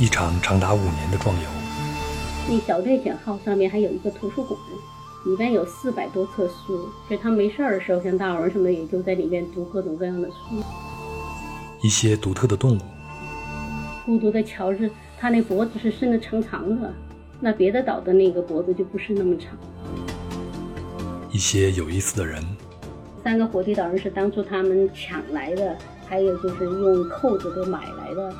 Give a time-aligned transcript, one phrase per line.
[0.00, 1.42] 一场长达五年的壮游。
[2.48, 4.58] 那小猎犬号上面还有一个图书馆，
[5.26, 10.36] 里边有四百多册书，所以他没事儿的时候，像大文什么也就在里面读各种各样的书。
[11.82, 12.80] 一些独特的动物，
[14.06, 16.90] 孤独的乔治，他那脖子是伸得长长的，
[17.38, 19.50] 那别的岛的那个脖子就不是那么长。
[21.30, 22.42] 一些有意思的人，
[23.22, 25.76] 三个火地岛人是当初他们抢来的，
[26.08, 28.34] 还有就是用扣子都买来的。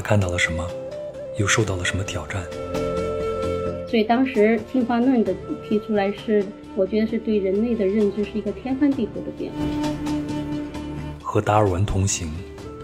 [0.00, 0.66] 他看到了什么，
[1.36, 2.42] 又受到了什么挑战？
[3.86, 5.34] 所以当时进化论的
[5.68, 6.42] 提出来是，
[6.74, 9.58] 我觉得是对人类的认知是一个天翻地覆的变化。
[11.22, 12.30] 和达尔文同行，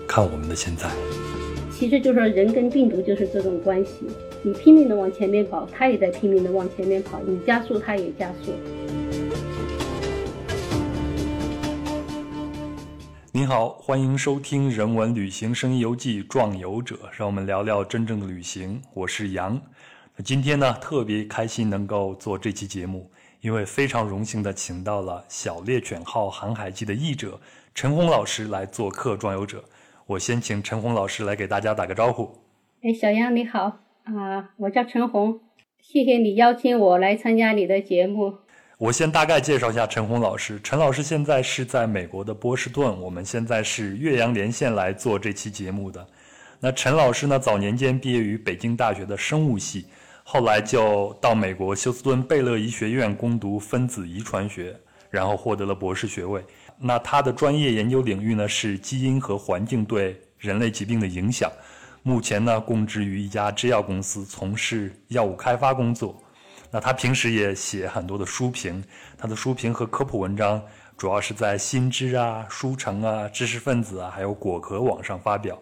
[0.07, 0.91] 看我们的现在。
[1.71, 3.93] 其实就是说，人跟病毒就是这种关系，
[4.43, 8.53] 你拼命的往前面跑，它也在拼命的往前面跑，你加速，它也加速。
[13.37, 18.81] 您好，欢迎收听《人文旅行声音游记·壮游者》，让我们聊聊真正的旅行。
[18.95, 19.61] 我是杨。
[20.17, 23.11] 那今天呢，特别开心能够做这期节目，
[23.43, 27.39] 因为非常荣幸的请到了《小猎犬号航海记》的译者
[27.75, 29.59] 陈红老师来做客《壮游者》。
[30.07, 32.35] 我先请陈红老师来给大家打个招呼。
[32.83, 35.41] 哎，小杨你好啊，我叫陈红，
[35.83, 38.39] 谢谢你邀请我来参加你的节目。
[38.79, 40.61] 我先大概介绍一下陈红老师。
[40.63, 46.07] 陈老师现在是在美国的波士顿，我们现在是岳阳连线来做这期节目的。
[46.61, 49.87] 那陈老师呢，早年间毕业于北京大学的生物系，
[50.23, 56.45] 后来就到美国休斯顿贝勒医学院攻读分子遗传学，然后获得了博士学位。
[56.79, 61.51] 那他的专业研究领域呢是基因和环境对人类疾病的影响。
[62.03, 66.23] 目前呢，供职于一家制药公司，从事药物开发工作。
[66.71, 68.83] 那他平时也写很多的书评，
[69.17, 70.63] 他的书评和科普文章
[70.97, 75.59] 主要是在新知啊、书城啊、知识分子啊，还有果壳网上发表。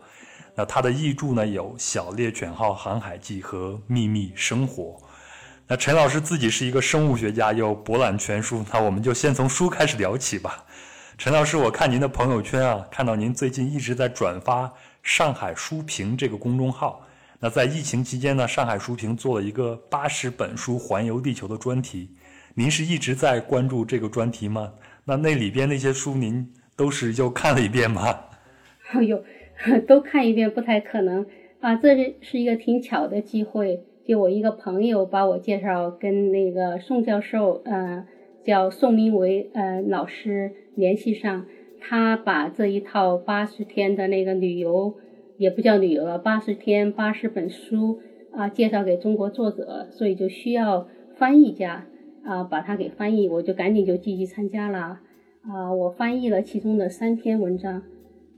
[0.54, 4.82] 那他的译著呢有《小猎犬号航海记》和《秘密生活》。
[5.66, 10.64] 那陈老师自己是一个生物学家，又博览全书，那我们就先从书开始聊起吧。
[11.16, 17.00] 陈老师，我看您的朋友圈啊，看到您最近一直在转发上海书评这个公众号。
[17.40, 22.08] 那在疫情期间呢，上海书评做了一个八十本书环游地球的专题。
[22.54, 24.72] 您是一直在关注这个专题吗？
[25.04, 28.18] 那那里边那些书您都是又看了一遍吗？
[28.92, 29.22] 哎呦，
[29.86, 31.26] 都看一遍不太可能
[31.60, 31.74] 啊！
[31.76, 38.06] 这是是一个挺巧的机会，就我一个朋友把我介绍跟那个宋教授，呃，
[38.44, 41.46] 叫宋明维呃老师联系上，
[41.80, 44.94] 他把这一套八十天的那个旅游。
[45.36, 48.00] 也不叫旅游了，八十天八十本书
[48.32, 51.86] 啊，介绍给中国作者，所以就需要翻译家
[52.24, 55.00] 啊，把它给翻译，我就赶紧就积极参加了
[55.42, 57.82] 啊，我翻译了其中的三篇文章，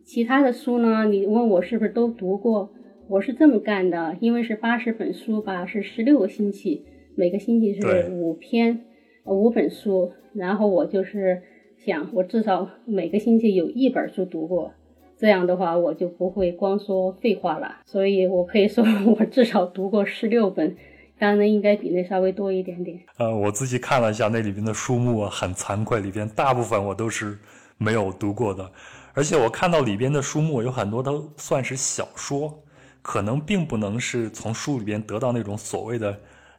[0.05, 2.71] 其他的书呢，你问我是不是都读过？
[3.09, 6.83] 我是这么干的，因为是八十本书吧，是十六个星期，
[7.15, 8.81] 每个星期是五篇
[9.25, 11.43] 五本书，然后我就是
[11.77, 14.73] 想，我至少每个星期有一本书读过。
[15.19, 17.77] 这样的话，我就不会光说废话了。
[17.87, 18.85] 所以我可以说，
[19.19, 20.77] 我至少读过十六本，
[21.19, 23.01] 当然应该比那稍微多一点点。
[23.17, 27.39] 呃，我自己看了一下那里边的书目，很惭愧，里边大部分我都是
[27.79, 28.71] 没有读过的。
[29.15, 32.63] 而且我看到里边的书目有很多都算是小说，
[33.01, 36.15] 可能并不能是从书里边得到那种所谓的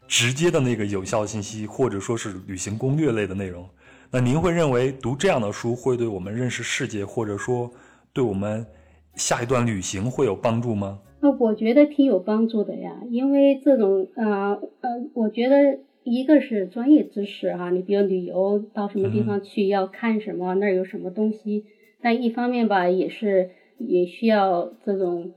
[0.07, 3.69] 直接的那个有效信息，或者说是旅行攻略类的内容。
[4.09, 7.71] 那您会认为读这样的书会对我们认识世界，或者说？
[8.17, 8.65] 对我们
[9.13, 10.97] 下一段旅行会有帮助吗？
[11.21, 21.63] 那，我觉得挺有帮助的呀，因为这种呃呃，我觉得一个是专业知识哈，你比如旅游到什么地方去要看什么，那儿有什么东西，
[22.01, 25.29] 但一方面吧，也是也需要这种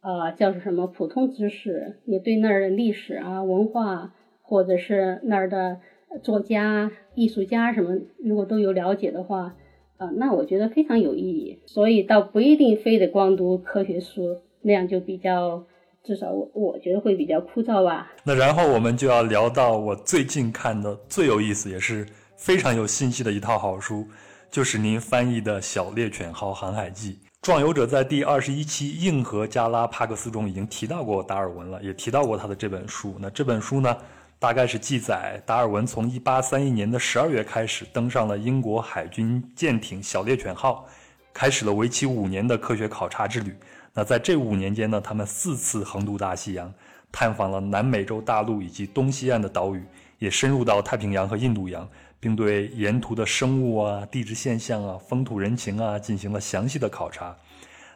[0.00, 4.12] 呃叫做什么普通知识，也对那儿的历史啊、文化
[4.42, 5.78] 或者是那儿的
[6.22, 9.56] 作家、艺术家什么，如果都有了解的话。
[9.98, 15.64] 啊，那我觉得非常有意义，所以倒不一定非得光读科学书，那样就比较，
[16.04, 18.12] 至少我我觉得会比较枯燥吧。
[18.24, 22.06] 那然后我们就要聊到我最近看的最有意思，也是
[22.36, 24.06] 非常有信息的一套好书，
[24.50, 27.12] 就是您翻译的《小猎犬号航海记》。
[27.42, 33.16] 壮游者在第二十一期《硬核加拉帕克斯》中已经提到过达尔文了，也提到过他的这本书。
[33.18, 33.96] 那这本书呢？
[34.40, 40.86] 大概是记载达尔文从1831年的12月开始登上了英国海军舰艇“小猎犬号”，
[41.34, 43.52] 开始了为期五年的科学考察之旅。
[43.92, 46.72] 那在这五年间呢，他们四次横渡大西洋，
[47.10, 49.82] 探访了南美洲大陆以及东西岸的岛屿，
[50.20, 51.88] 也深入到太平洋和印度洋，
[52.20, 57.36] 并对沿途的生物啊、地质现象啊、风土人情啊进行了详细的考察。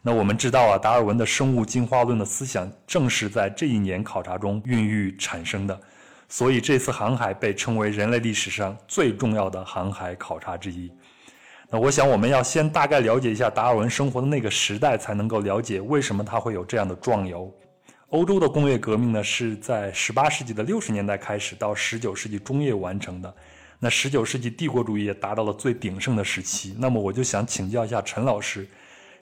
[0.03, 5.81] 那我们知道啊，达尔文的生物进化论的思想正是在这一年考察中孕育产生的，
[6.33, 10.91] 所以这次航海被称为人类历史上最重要的航海考察之一。
[11.69, 17.53] 那我想，我们要先大概了解一下达尔文生活的那个时代，才能够了解为什么他会有这样的壮游。
[18.09, 23.35] 欧洲的工业革命呢，是在18世纪的60年代开始，到19世纪中叶完成的。
[23.79, 26.75] 那19世纪帝国主义也达到了最鼎盛的时期。
[26.79, 28.67] 那么我就想请教一下陈老师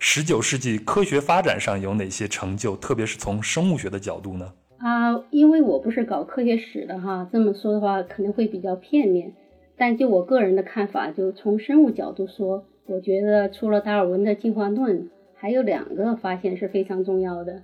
[0.01, 4.49] ，19世纪科学发展上有哪些成就，特别是从生物学的角度呢？
[4.81, 9.35] 啊，因为我不是搞科学史的哈，这么说的话可能会比较片面。
[9.77, 17.63] 但就我个人的看法，就从生物角度说，我觉得除了达尔文的进化论，还有两个发现是非常重要的。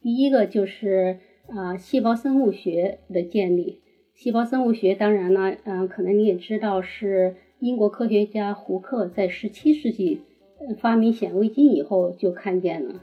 [0.00, 1.18] 第一个就是
[1.48, 3.80] 啊，细胞生物学的建立。
[4.14, 10.22] 细胞生物学当然呢，嗯，可能你也知道是英国科学家胡克在十七世纪
[10.78, 13.02] 发明显微镜以后就看见了。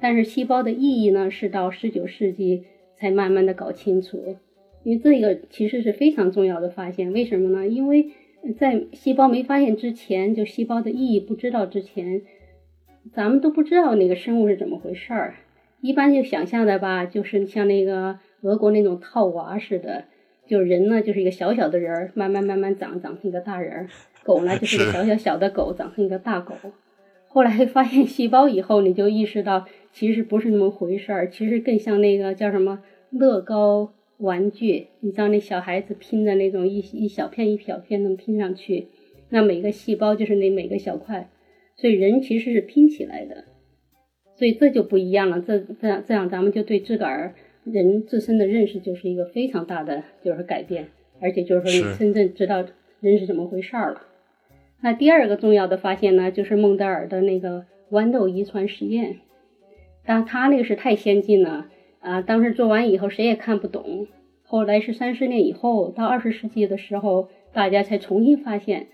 [0.00, 2.64] 但是细胞的意义呢，是到十九世纪
[3.04, 4.36] 才慢慢的搞清楚。
[4.82, 7.68] 因为这个其实是非常重要的发现，为什么呢？
[7.68, 8.12] 因为
[8.56, 12.22] 在细胞没发现之前，就细胞的意义不知道之前，
[13.12, 15.34] 咱们都不知道那个生物是怎么回事儿。
[15.82, 20.04] 一般就想象的吧，就是像那个俄国那种套娃似的，
[20.46, 23.86] 就人呢就是一个小小的人儿，慢慢慢慢长长成一个大人儿；
[24.24, 26.54] 狗呢 就是一个小小小的狗，长成一个大狗。
[27.28, 32.80] 后来发现细胞以后，你就意识到其实不是那么回事儿，其实更像那个叫什么
[33.18, 33.94] 乐高。
[34.18, 38.86] 玩具，你知道那小孩子拼的那种一一小片一小片能拼上去，
[39.28, 41.28] 那每个细胞就是那每个小块，
[41.74, 43.44] 所以人其实是拼起来的，
[44.36, 45.40] 所以这就不一样了。
[45.40, 47.34] 这这样这样，咱们就对自个儿
[47.64, 50.86] 人自身的认识就是一个非常大的就是改变，
[51.20, 52.64] 而且就是说你真正知道
[53.00, 54.02] 人是怎么回事儿了。
[54.80, 59.18] 那第二个重要的发现呢，就是孟德尔的那个豌豆遗传实验，
[60.06, 61.66] 但他那个是太先进了。
[62.04, 64.06] 啊，当时做完以后谁也看不懂，
[64.42, 68.88] 后来是三十年以后，到二十世纪的时候，大家才重新发现。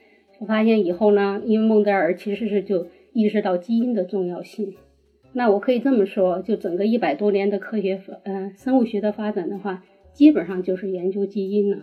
[0.47, 4.75] 发现以后呢，因为孟德尔其实是就意识到基因的重要性。
[5.33, 9.83] 那我可以这么说，就整个一百多年的科学呃生物学的发展的话，
[10.13, 11.79] 基本上就是研究基因了。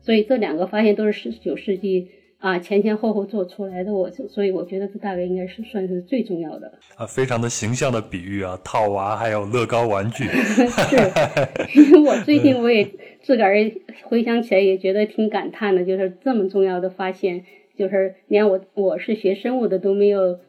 [0.00, 2.08] 所以这两个发现都是十九世纪。
[2.42, 10.24] 啊，前前后后做出来的，我所以我觉得这大概应该是算是最重要的啊，非常的形象的比喻啊，套娃还有乐高玩具。
[10.26, 10.96] 是，
[11.78, 12.84] 因为我最近我也
[13.22, 13.54] 自个儿
[14.02, 17.44] 回想起来也觉得挺感叹的，就是这么重要的发现，
[17.76, 20.40] 就是连我我是学生物的都没有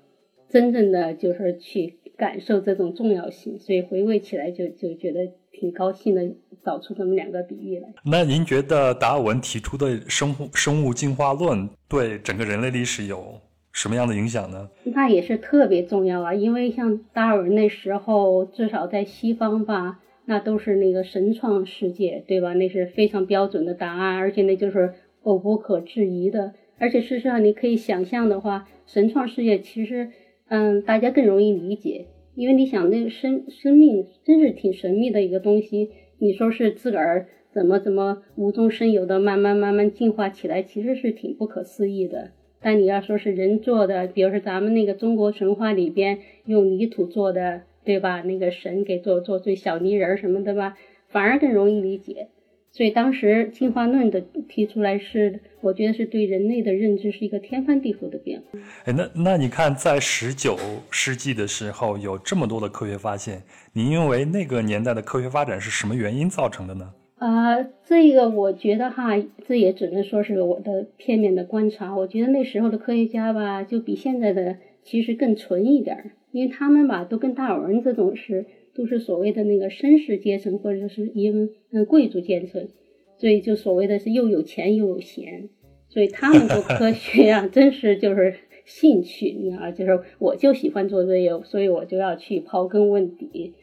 [0.49, 5.31] 真正的就是去感受这种重要性，所以回味起来就就觉得。
[5.55, 6.33] 挺高兴的，
[6.65, 7.87] 找出这么两个比喻来。
[8.05, 13.39] 那您觉得达尔文提出的生物生物进化论对整个人类历史有
[13.71, 14.69] 什么样的影响呢？
[14.83, 22.53] 那也是特别重要啊，因为像达尔文那时候，至少在西方吧，那都是那个神创世界，对吧？
[22.53, 24.93] 那是非常标准的答案，而且那就是
[25.23, 26.53] 不可质疑的。
[26.77, 30.11] 而且事实上，你可以想象的话，神创世界其实，
[30.49, 32.07] 嗯，大家更容易理解。
[32.35, 35.89] 因为你想，那个生生命真是挺神秘的一个东西。
[36.23, 42.31] 你说是自个儿怎么怎么无中生有的慢慢慢慢进化起来，其实是挺不可思议的。
[42.61, 48.21] 但你要说是人做的，比如说咱们那个中国神话里边用泥土做的，对吧？
[48.21, 50.77] 那个神给做做最小泥人什么的吧，
[51.09, 52.29] 反而更容易理解。
[52.75, 58.57] 所以当时进化论的提出来是，我觉得是对人类的认知是一个天翻地覆的变化。
[58.85, 60.57] 哎，那那你看，在十九
[60.89, 66.91] 世纪的时候有这么多的科学发现，你认为那个年代的科学发展是什么原因造成的呢？
[67.19, 69.11] 啊，这个我觉得哈，
[69.47, 71.95] 这也只能说是我的片面的观察。
[71.95, 78.47] 我觉得那时候的科学家吧，就比现在的其实更纯一点，因为他们吧都跟达尔文这种是。
[78.75, 82.67] 都是所谓的那个绅士阶层，或者是因嗯贵族阶层，
[83.17, 85.49] 所以就所谓的是又有钱又有闲，
[85.89, 88.33] 所以他们做科学呀， 真是就是
[88.65, 93.53] 兴趣，你知道，就是我就喜欢做这个，所以我就要去刨根问底，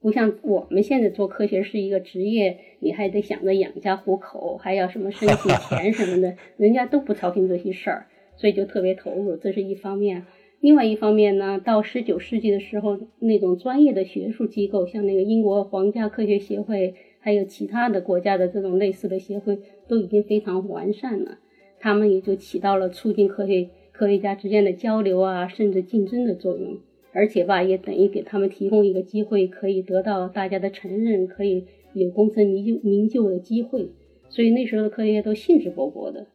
[0.00, 10.24] 不像我们现在做科学是一个职业，你还得想着养家糊口，还要什么申请钱什么的， 人家都不操心这些事儿，所以就特别投入，这是一方面。
[10.62, 21.38] 另外一方面呢，到十九世纪的时候，那种专业的学术机构，像那个英国皇家科学协会，还有其他的国家的这种类似的协会，都已经非常完善了。
[21.80, 26.78] 他们也就起到了促进科学科学家之间的交流啊，甚至竞争的作用。
[27.12, 33.88] 而且吧，也等于给他们提供一个机会，可以得到大家的承认，可以有功成名就名就的机会。
[34.28, 36.28] 所以那时候的科学家都兴致勃勃的。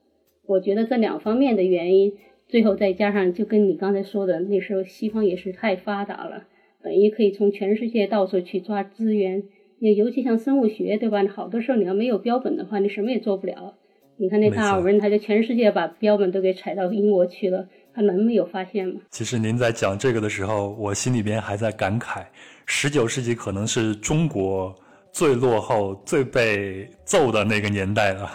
[0.45, 2.11] 我觉得这两方面的原因。
[2.47, 6.45] 最后再加上，就跟你刚才说的，那时候西方也是太发达了，
[6.81, 9.43] 等于可以从全世界到处去抓资源。
[9.79, 11.23] 也尤其像生物学，对吧？
[11.27, 13.75] 好多时候你要没有标本的话，你什么也做不了。
[14.17, 19.01] 你看那达尔文，他就全世界把标本都给采到英国去了，他能没有发现吗？
[19.11, 22.25] 其实您在讲这个的时候，我心里边还在感慨，
[22.65, 24.73] 十九世纪可能是中国
[25.11, 28.27] 最落后、最被揍的那个年代了。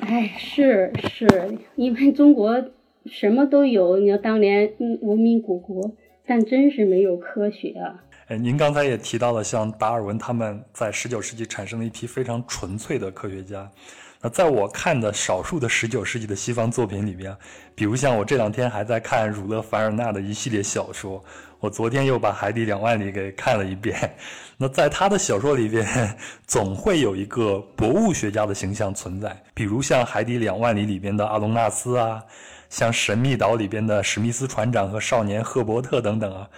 [0.00, 1.28] 哎，是是，
[1.76, 2.58] 因为中国
[3.06, 5.92] 什么都有，你要当年嗯文明古国，
[6.26, 8.02] 但真是没有科学啊。
[8.28, 13.68] 哎，您刚才也提到了，像达尔文他们在十九世纪产生了一批非常纯粹的科学家。
[14.24, 17.36] 那在我看的少数的十九世纪的西方作品里边，
[17.74, 21.20] 比如像我这两天还在看儒勒·凡尔纳的一系列小说，
[21.58, 24.14] 我昨天又把《海底两万里》给看了一遍。
[24.56, 25.84] 那在他的小说里边，
[26.46, 32.22] 总会有一个博物学家的形象存在，比如像《海底两万里》里边的阿隆纳斯啊，
[32.72, 36.48] 像《神秘岛》里边的史密斯船长和少年赫伯特等等啊，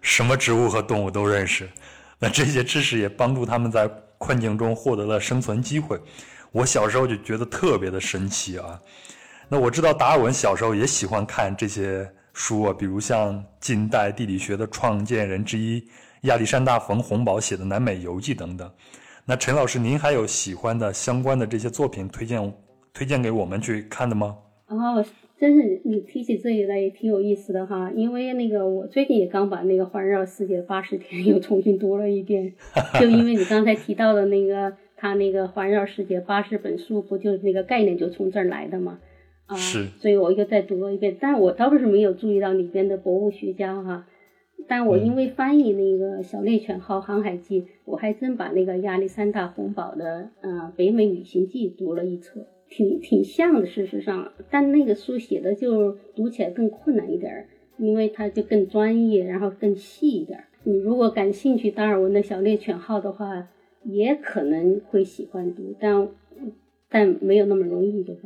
[0.00, 1.68] 什么植物和动物都认识。
[2.16, 6.00] 那这些知识也帮助他们在困境中获得了生存机会。
[6.52, 8.80] 我小时候就觉得特别的神奇啊！
[9.48, 15.84] 那我知道达尔文小时候也喜欢看这些书啊，比如像近代地理学的创建人之一
[16.20, 18.72] 亚历山大·冯·洪堡写的《南美游记》等等。
[19.24, 22.54] 那陈老师，您还有喜欢的相关的这些作品推荐
[22.92, 24.36] 推荐给我们去看的吗？
[24.68, 25.04] 哦，
[25.44, 32.54] 真是你提起这一类挺有意思的哈，因为那个我最近也刚把那个《环绕世界八十天》又重新读了一遍，
[32.98, 34.72] 就因为你刚才提到的那个。
[34.96, 39.00] 他那个环绕世界八十本书，不就那个概念就从这儿来的吗？
[39.44, 44.06] 啊，是，所以我又再读了一遍，但我倒不是没有注意到里边的博物学家哈，
[44.66, 57.46] 但我因为翻译那个《小猎犬号航海记》，我还真把那个亚历山大·红堡的《呃北美旅行记》读了一册，挺挺像的，事实上，但那个书写的就读起来更困难一点儿，
[57.78, 60.44] 因为它就更专业，然后更细一点儿。
[60.64, 63.48] 你如果感兴趣达尔文的《小猎犬号》的话。
[63.86, 66.08] 也可能会喜欢读，但
[66.88, 68.20] 但没有那么容易，就是。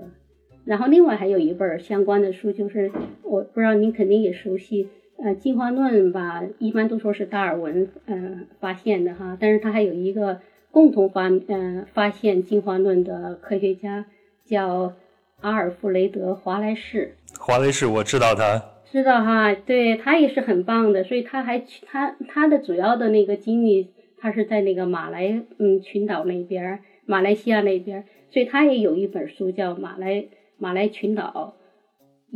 [0.64, 2.93] 然后另外还有一本相关的书，就是
[3.25, 4.87] 我不知道您肯定也熟悉，
[5.17, 10.38] 呃，进化论吧，一般都说是达尔文呃发现的哈，但是他还有一个
[10.71, 14.07] 共同发嗯发现进化论的科学家
[14.49, 14.95] 叫
[15.40, 17.14] 阿尔弗雷德华莱士。
[17.38, 18.62] 华莱士，我知道他。
[18.90, 23.90] 知道哈，对他也是很棒的，所以他还他他的主要的那个经历。
[24.21, 30.25] 他是在那个马来嗯群岛那边，马来西亚那边，所以他也有一本书叫《马来
[30.57, 31.55] 马来群岛》，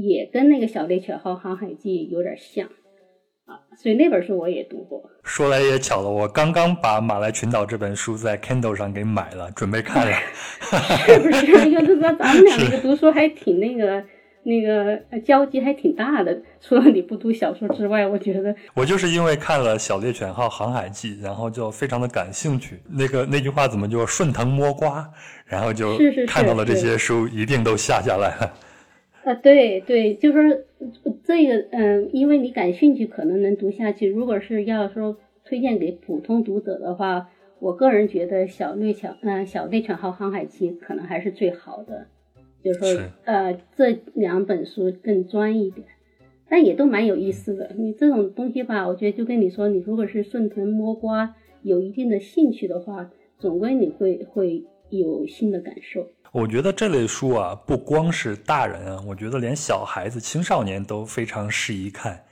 [0.00, 2.68] 也跟那个《小猎犬号航海记》有点像
[3.46, 5.02] 啊，所以那本书我也读过。
[5.24, 10.16] 说来也巧了，我刚刚把《马来群岛》这本书在 Kindle 上给买了，准备看了。
[11.06, 11.56] 是不是？
[11.56, 14.02] 哎呀，这个咱们俩这个读书还挺那个。
[14.44, 22.82] 那个交集还挺大的，除了你不读小说之外，我觉得 我就是因为看了《小猎犬号航海记》，然后就非常的感兴趣。
[22.90, 25.08] 那个那句话怎么就顺藤摸瓜，
[25.46, 25.96] 然后就
[26.26, 28.52] 看到了这些书，一定都下下来了。
[29.24, 30.66] 啊，对对，就是
[31.22, 34.08] 这个，嗯，因为你感兴趣，可能能读下去。
[34.08, 42.06] 如果是要说推荐给普通读者的话，我个人觉得《小猎犬》嗯，《小猎犬号航海记》可能还是最好的。
[42.64, 45.86] 就是说，呃，这两本书更专一点，
[46.48, 47.70] 但也都蛮有意思的。
[47.76, 56.08] 你这种东西吧，我觉得就跟你说，你如果是顺藤摸瓜，有一定的兴趣的话，总归你会会有新的感受。
[56.32, 62.24] 我觉得这类书啊，不光是大人啊，我觉得连小孩子、青少年都非常适宜看，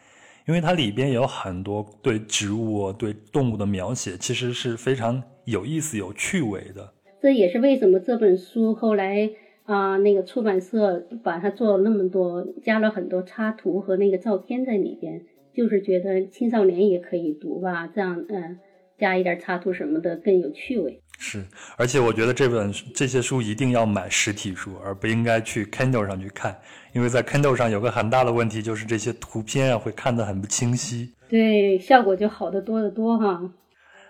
[0.49, 6.95] 因为它里边有很多对植物、对动物的描写，其实是非常有意思、有趣味的。
[7.21, 9.31] 这也是为什么这本书后来。
[9.65, 15.23] 啊，那个出版社把它做了那么多，加了很多插图和那个照片在里边，
[15.55, 18.59] 就是觉得青少年也可以读吧，这样嗯，
[18.99, 21.01] 加一点插图什么的更有趣味。
[21.23, 21.45] 是，
[21.77, 26.59] 而且我觉得这本这些书一定要买实体书，而不应该去 Kindle 上去看，
[26.95, 31.13] 因为在 Kindle 上有个很大的问题，就是这些图片啊会看得很不清晰。
[31.29, 33.39] 对，效果就好得多得多哈。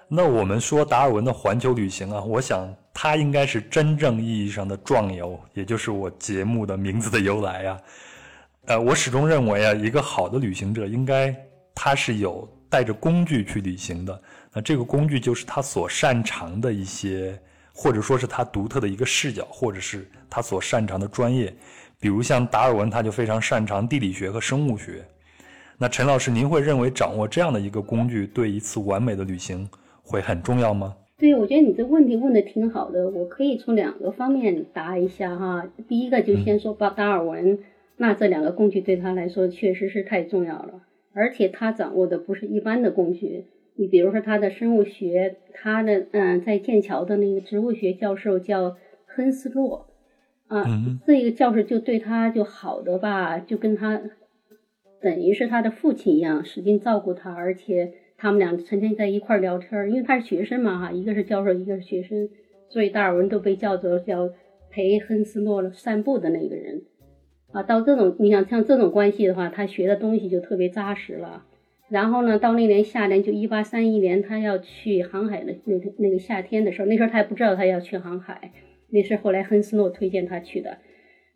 [0.07, 7.77] 那我们说达尔文的环球旅行啊，我想他应该是真正意义上的壮游，也就是我节目的名字的由来呀。
[8.67, 11.35] 呃，我始终认为啊，一个好的旅行者应该
[11.75, 14.23] 他是有带着工具去旅行的。
[14.55, 17.39] 那这个工具就是他所擅长的一些，
[17.75, 21.53] 或者说是他独特的一个视角，或者是他所擅长的专业。
[21.99, 25.05] 比如像达尔文，他就非常擅长地理学和生物学。
[25.77, 29.69] 那陈老师，您会认为掌握这样的一个工具，对一次完美的旅行？
[30.03, 30.97] 会很重要吗？
[31.19, 35.69] 对，我觉得你这问题问的挺好的，我可以从两个方面答一下哈。
[35.87, 37.59] 第一个就先说巴达尔文，
[37.99, 40.81] 那这两个工具对他来说确实是太重要了，
[41.13, 48.77] 而且他掌握的不是一般的工具，你比如说他的生物学，他的嗯，在剑桥的那个植物学教授叫
[49.07, 49.89] 亨斯洛，
[50.47, 50.65] 啊，
[51.07, 54.01] 这个教授就对他就好的吧，就跟他
[55.01, 62.29] 等于是他的父亲一样，使劲照顾他，而且他们俩成天在一块聊天，因为他是学生嘛哈，一个是教授，一个是学生，
[62.69, 64.31] 所以达尔文都被叫做叫
[64.71, 66.83] 陪亨斯洛散步的那个人，
[67.53, 71.45] 啊，到这种你想像这种关系的话，他学的东西就特别扎实了。
[71.89, 78.53] 然后呢，到那年夏天，就一八三一年，他要去航海的那那个夏天的时候，那时候他还不知道他要去航海，
[78.91, 80.79] 那是后来亨斯诺推荐他去的。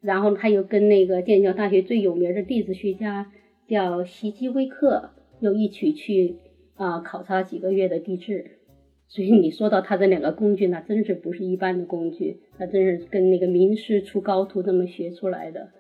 [0.01, 3.33] 然后他又跟那个剑桥大学最有名的地质学家
[3.67, 6.37] 叫席基威克又一起去
[6.77, 8.59] 啊考察几个月的地质。
[9.09, 15.71] 所以你说到他这两个工具，那真是不是一般的工具，那真是跟那个名师出高徒这么学出来的。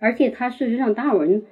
[0.00, 1.44] 而且他事实上，达尔文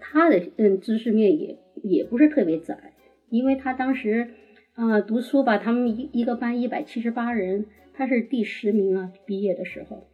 [0.00, 1.58] 他的嗯知识面也。
[1.82, 2.94] 也不是特别窄，
[3.28, 4.30] 因为他当时
[4.74, 10.08] 啊读书吧，他们一一个班一百七十八人，他是第十名啊，毕业的时候，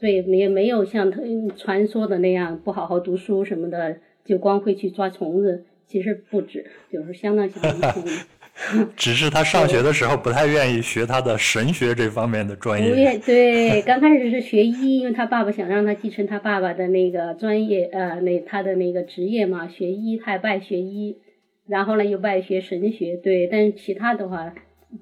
[0.00, 1.20] 所以没没有像他
[1.54, 8.12] 传说的那样不好好读书什么的，就光会去抓虫子，其实不止，就是相当相当聪明。
[8.94, 13.18] 只是他上学的时候不太愿意学他的神学这方面的专业。
[13.18, 21.18] 对，刚开始是学医，因为他爸爸想让他继承他爸爸的那个专业，呃，那他的那个职业嘛，学医，他也不爱学医。
[21.66, 24.54] 然后呢，又不爱学神学，对，但是其他的话，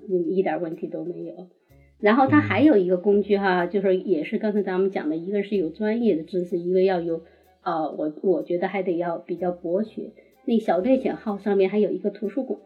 [0.08, 1.48] 嗯，一点问题都没有。
[2.00, 7.20] 然后他还有一个工具哈，就是也是刚才咱们讲的，一个是有专业的知识，一个要有，
[7.62, 10.12] 呃，我我觉得还得要比较博学。
[10.44, 12.58] 那小猎犬号上面还有一个图书馆。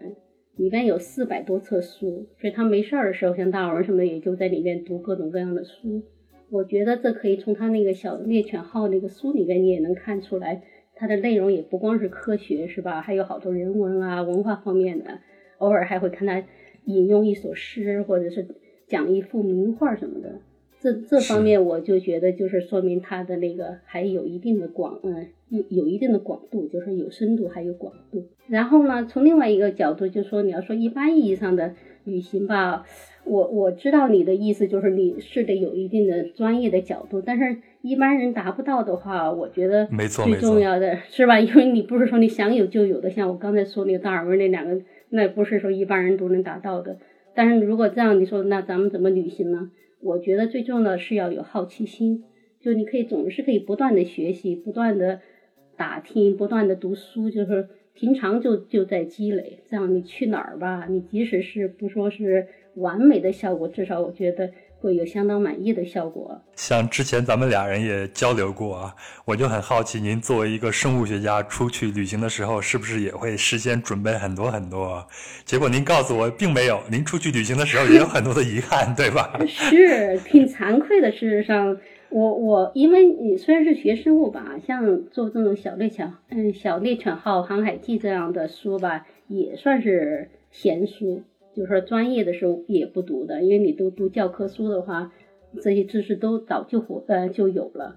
[0.56, 6.02] 里边有四百多册书，所以他没事儿的时候，像大文什么，也就在里面读各种各样的书。
[6.48, 10.62] 我觉得这可以从他那个小猎犬号那个书里边，你也能看出来，
[10.94, 13.00] 它的内容也不光是科学，是吧？
[13.02, 15.18] 还有好多人文啊、文化方面的。
[15.58, 16.42] 偶尔还会看他
[16.84, 18.46] 引用一首诗，或者是
[18.86, 20.40] 讲一幅名画什么的。
[20.86, 28.24] 这这方面我就觉得，就是说明他的那个还有一定的广，嗯，有有一定的广度，就是有深度还有广度。
[28.46, 32.84] 然后呢，从另外一个角度，就说你要说一般意义上的旅行吧，
[33.24, 41.40] 我我知道你的意思就是你是得有一定的专业的角度，但是一般人达不到的话，我觉得没错，最重要的是吧？
[41.40, 46.98] 因为你不是说你想有就有的，像我刚才说那个达尔文那两个，那不是说一般人都能达到的。
[47.34, 49.70] 但是如果这样，你说那咱们怎么旅行呢？
[50.00, 52.22] 我觉得最重要的是要有好奇心，
[52.60, 55.20] 就你可以总是可以不断的学习，不断的
[55.76, 59.58] 打听，不断的读书，就是平常就就在积累。
[59.66, 64.50] 这样你去哪儿吧，你即使是不说是完美的效果，至少我觉得。
[64.86, 66.40] 会有相当满意的效果。
[66.54, 68.94] 像之前咱们俩人也交流过啊，
[69.24, 75.04] 我就很好奇，您作为一个生物学家出去旅行的时候，是不是也会事先准备很多很多？
[75.44, 79.36] 结果您告诉我并没有，您出去旅行的时候也有很多的遗憾，对吧？
[79.44, 81.10] 是挺惭愧的。
[81.10, 81.76] 事实上，
[82.10, 91.24] 我我因为你虽然是学生物吧，像做这种小猎犬，嗯，小猎犬号航海记这样的书吧，也算是闲书。
[91.56, 95.10] 就是说，专业的时候也不读的，因为你都读教科书的话，
[95.62, 97.96] 这些知识都早就活呃就有了。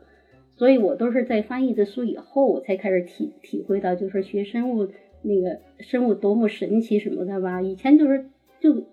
[0.56, 4.88] 所以我都是在翻译这书以后，我才开始体体会到，就是学生物
[5.24, 7.62] 那个生物多么神奇什么的吧。
[7.62, 8.30] 以前就是
[8.62, 8.86] 就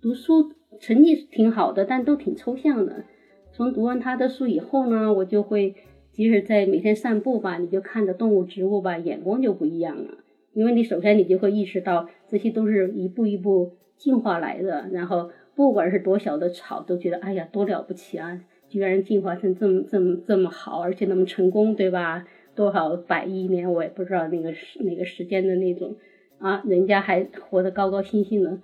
[0.00, 3.04] 读书成绩挺好的，但都挺抽象的。
[3.52, 5.74] 从读完他的书以后呢，我就会
[6.12, 10.18] 即使在每天散步吧，你就看着动物植物吧，眼光就不一样了。
[10.54, 13.72] 因为你首先你就会意识到，这些都是一步一步。
[13.96, 18.40] 进化来的，然后不管是多小的草，都觉得哎呀多了不起啊！
[18.68, 22.26] 居然进化成这么这么这么好，而且那么成功，对吧？
[22.56, 25.96] 多少百亿年我也不知道那个时那个时间的那种
[26.38, 28.58] 啊，人家还活得高高兴兴的，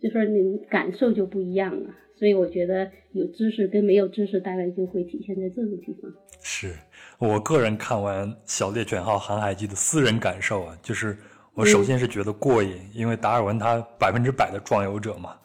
[0.00, 1.90] 就说你感受就不一样了。
[2.16, 6.12] 所以我觉得有知识跟没有知识，大概就会体现在这种地方。
[6.40, 6.74] 是
[7.18, 11.16] 我个人看完《小猎犬号航海记》的私人感受啊，就是。
[11.54, 15.36] 我首先是觉得过瘾，因为达尔文他百分之百的壮游者嘛，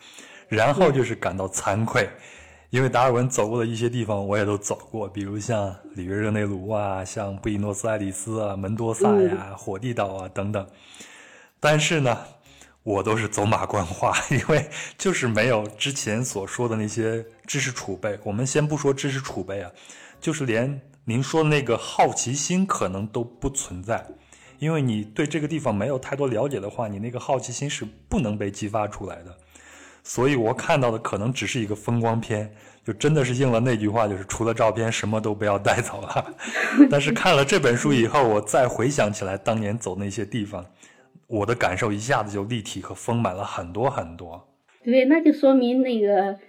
[0.48, 2.10] 然后就是感到惭愧，
[2.70, 10.66] 因为达尔文走过的一些地方我也都走过，比如像里约热内卢啊，像布宜诺斯艾利斯啊、门多萨呀、火地岛啊等等，
[11.60, 12.18] 但是呢，
[12.84, 18.18] 我都是走马观花， 因为就是没有之前所说的那些知识储备。
[18.24, 19.70] 我们先不说知识储备啊，
[20.22, 24.08] 就是连您说的那个好奇心可能都不存在。
[24.60, 29.38] 因为你对这个地方没有太多了解的话，你那个好奇心是不能被激发出来的。
[30.04, 36.34] 所以我看到的可能只是一个风光片，就真的是应了那句话，就是除了照片什么都不要带走了。
[36.90, 40.66] 但是看了这本书以后，我再回想起来当年走那些地方，
[41.28, 44.48] 我的感受一下子就立体和丰满了很多很多。
[44.86, 46.40] 对，那就说明那个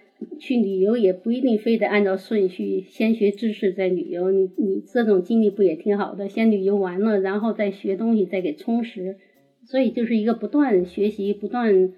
[0.41, 4.31] 去旅游也不一定非得按照顺序，先学知识再旅游。
[4.31, 6.29] 你你这种经历不也挺好的？
[6.29, 9.19] 先旅游完了，然后再学东西，再给充实。
[9.65, 11.93] 所以就是一个不断学习、不断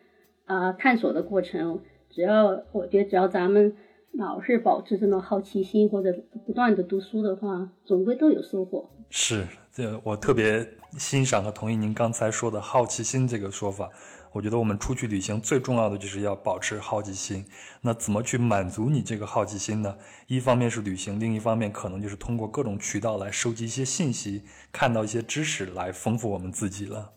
[0.44, 1.80] 啊探索的过程。
[2.10, 3.74] 只要我觉得，只要咱们
[4.12, 6.12] 老是保持这种好奇心，或者
[6.46, 8.90] 不断的读书的话，总归都有收获。
[9.08, 10.66] 是，这我特别
[10.98, 13.88] 欣赏和同意您刚才说的好奇心这个说法。
[14.32, 17.44] 我觉得我们出去旅行最重要的就是要保持好奇心。
[17.82, 19.96] 那怎么去满足你这个好奇心呢？
[20.28, 27.12] 一方面是旅行，另一方面可能就是通过各种渠道来收集一些信息，看到一些知识来丰富我们自己了。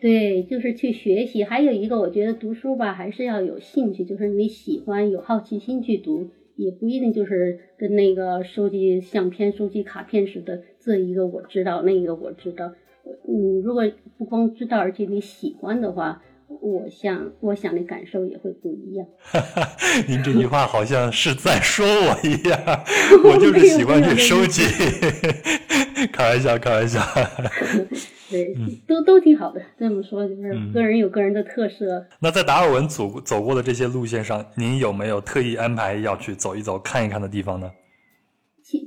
[0.00, 1.44] 对，就是去学习。
[1.44, 12.72] 还有一个，我觉得读书吧，还是要有兴趣，就是你喜欢、有好奇心去读，也不一定就是跟那个收集相片、收集卡片似的，这一个我知道，那一个我知道。
[13.28, 13.82] 嗯，如果
[14.16, 16.22] 不光知道，而且你喜欢的话，
[16.60, 19.06] 我想，我想的感受也会不一样。
[20.08, 22.58] 您这句话好像是在说我一样，
[23.24, 24.62] 我就是喜欢去收集。
[26.12, 27.00] 开玩笑，开玩笑。
[28.30, 28.54] 对，
[28.86, 29.60] 都都挺好的。
[29.78, 32.06] 这么说就是个人有个人的特色。
[32.20, 37.70] 那在达尔文走走过的这些路线上，您有没有特意安排要去走一走、看一看的地方呢？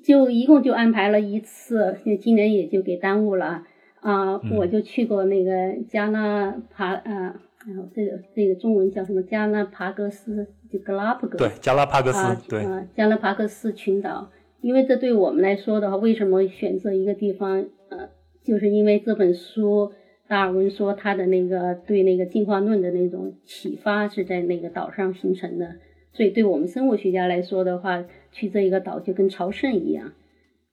[0.04, 3.64] 就一共就安排了一次，今年也就给耽误了
[4.00, 4.40] 啊。
[4.52, 5.52] 我就去过那个
[5.90, 7.36] 加纳帕啊，
[7.68, 9.22] 然后这个这个中文叫什么？
[9.24, 11.38] 加拉帕戈斯，就格拉帕戈。
[11.38, 14.32] 对，加拉帕戈斯，对，加拉帕戈斯群岛。
[14.62, 17.66] 因为这对我们来说的话，为什么选择一个地方？
[17.90, 18.10] 呃。
[18.44, 19.94] 就是因为这本书，
[20.28, 25.76] 达尔文说他的那个对那个进化论的那种启发是在那个岛上形成的，
[26.12, 30.12] 所以对我们生物学家来说的话，去这一个岛就跟朝圣一样。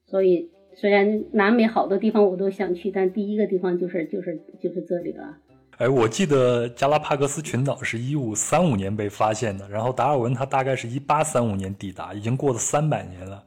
[0.04, 5.38] 所以虽然南美好多地方我都想去，但第一个地方就是就是就是这里了。
[5.80, 13.42] 哎，我记得加拉帕戈斯群岛是一五三五年被发现的，然后达尔文他大概是一八三五年抵达，已经过了三百年了。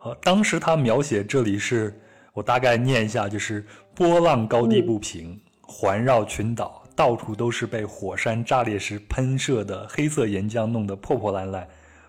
[0.00, 1.98] 呃，当时他描写这里是。
[2.34, 11.66] 我大概念一下，就是波浪高低不平，环绕群岛，到处都是被火山炸裂时喷射的黑色岩浆弄得破破烂烂，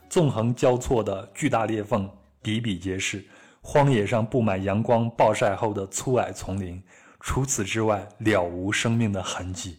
[0.08, 2.08] 纵横交错的巨大裂缝
[2.44, 3.26] 比比皆是，
[3.62, 6.80] 荒野上布满阳光暴晒后的粗矮丛林，
[7.20, 9.78] 除此之外了无生命的痕迹。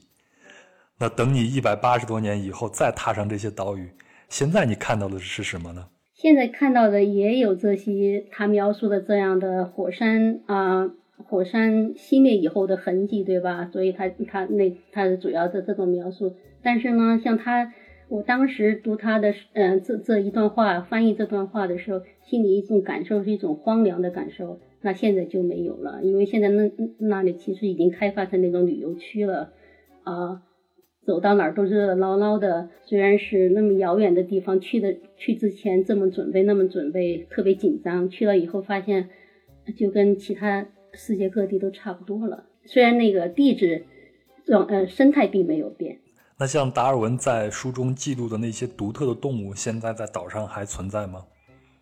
[0.99, 3.91] 那等你一百八十多年以后再踏上这些岛屿，
[4.29, 5.89] 现在你看到的是什么呢？
[6.15, 13.71] 现在看到的也有这些他描述的这样的火山啊，火山熄灭以后的痕迹，对吧？
[13.73, 16.37] 所以他他那他主要的这种描述。
[16.63, 17.73] 但是呢，像他，
[18.11, 24.59] 我当时读他的嗯这这一段话，翻译这段话的时候，心里一种感受是一种荒凉的感受。
[24.81, 26.69] 那现在就没有了，因为现在那
[26.99, 29.53] 那里其实已经开发成那种旅游区了
[30.03, 30.43] 啊。
[31.03, 38.09] 走到哪儿都热热闹闹的，虽然是那么遥远的地方，去的去之前这么准备那么准备，特别紧张。
[38.09, 39.09] 去了以后发现，
[39.77, 42.47] 就跟其他世界各地都差不多了。
[42.65, 43.85] 虽然那个地质
[44.45, 45.99] 状呃生态并没有变。
[46.41, 51.27] 那像达尔文在书中记录的那些独特的动物，现在在岛上还存在吗？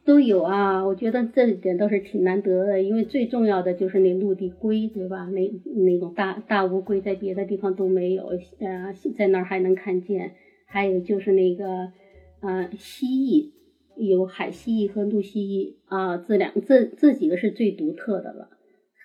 [0.04, 5.26] 都有啊，我觉得这一点倒是挺难得的，因为最重要的就是那陆地龟，对吧？
[5.26, 8.26] 那那种大大乌龟在别的地方都没有，
[8.58, 10.32] 呃，在那儿还能看见。
[10.66, 11.92] 还有就是那个，
[12.40, 13.52] 呃，蜥蜴，
[13.96, 18.48] 有海蜥蜴和陆蜥蜴啊，这两这这几个是最独特的了。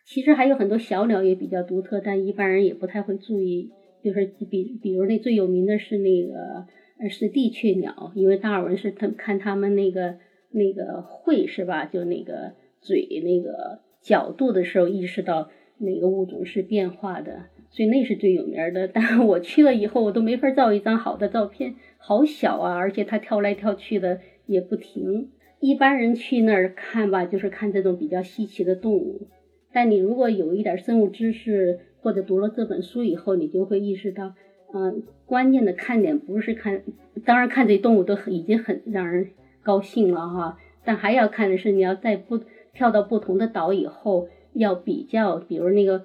[0.08, 3.70] 其实还有很多小鸟也比较独特，但一般人也不太会注意。
[4.04, 6.66] 就是比比如那最有名的是那个
[7.10, 10.16] 是地雀鸟，因为达尔文是他看他们那个。
[10.56, 11.86] 那个喙是吧？
[11.86, 18.88] 就那个嘴那个角度的时候，意识到哪个物种是变化的，所以那是最有名的。
[18.88, 22.76] 但我去了以后，我都没法照一张好的照片，好小啊！
[22.76, 25.32] 而且它跳来跳去的也不停。
[25.60, 29.28] 一般人去那儿看吧，就是看这种比较稀奇的动物。
[29.74, 34.36] 但你如果有一点生物知识，或者读了这本书以后，你就会意识到，
[34.76, 36.84] 嗯，关键的看点不是看，
[37.26, 39.30] 当然看这动物都已经很让人。
[39.66, 42.42] 高兴了哈，但还要看的是你要在不
[42.74, 46.04] 跳到不同的岛以后，要比较，比如那个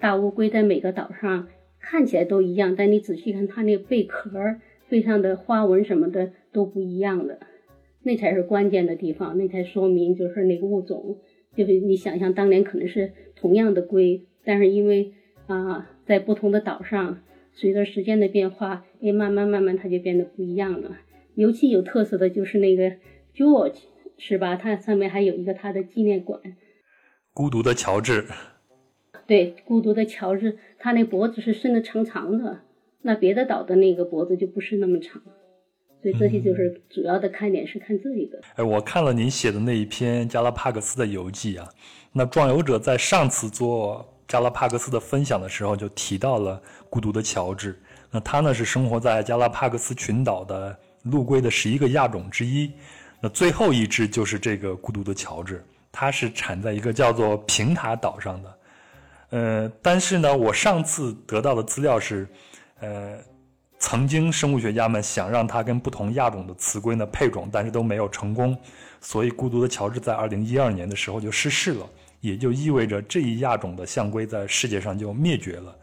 [0.00, 1.46] 大乌龟在每个岛上
[1.78, 4.56] 看起来都一样，但你仔细看它那个贝壳
[4.88, 7.38] 背上的花纹什么的都不一样的，
[8.02, 11.18] 那才是关键的地方，那才说明就是那个物种，
[11.54, 15.12] 就是你想象当年可能是同样的龟，但是因为
[15.46, 17.20] 啊在不同的岛上，
[17.52, 20.98] 随着时间的变化，哎慢慢慢慢它就变得不一样了。
[21.34, 22.92] 尤其有特色的就是那个
[23.34, 23.78] George，
[24.18, 24.56] 是吧？
[24.56, 26.40] 它上面还有一个他的纪念馆。
[27.34, 28.24] 孤独的乔治。
[29.26, 32.60] 对，孤独的乔治，他那脖子是伸的长长的，
[33.02, 35.20] 那别的岛的那个脖子就不是那么长。
[36.02, 38.40] 所以这些就是主要的看点是看这一个。
[38.54, 41.68] 哎，我看了您写的那一篇加拉帕戈斯的游记啊，
[42.12, 47.80] 那壮游者在上次做加拉帕戈斯的分享的时候就提到了孤独的乔治。
[48.10, 52.70] 那他呢是生活在加拉帕戈斯群岛的陆龟的十一个亚种之一。
[53.20, 58.58] 那最后一只就是这个孤独的乔治，它是产在一个叫做平塔岛上的。
[59.30, 62.28] 呃，但是呢，我上次得到的资料是，
[62.80, 63.18] 呃。
[63.78, 68.56] 曾经生物学家们想让它跟不同亚种的雌龟呢配种，但是都没有成功，
[69.02, 71.86] 所以孤独的乔治在二零一二年的时候就逝世了，
[72.20, 75.76] 也就意味着这一亚种的象龟在世界上就灭绝了。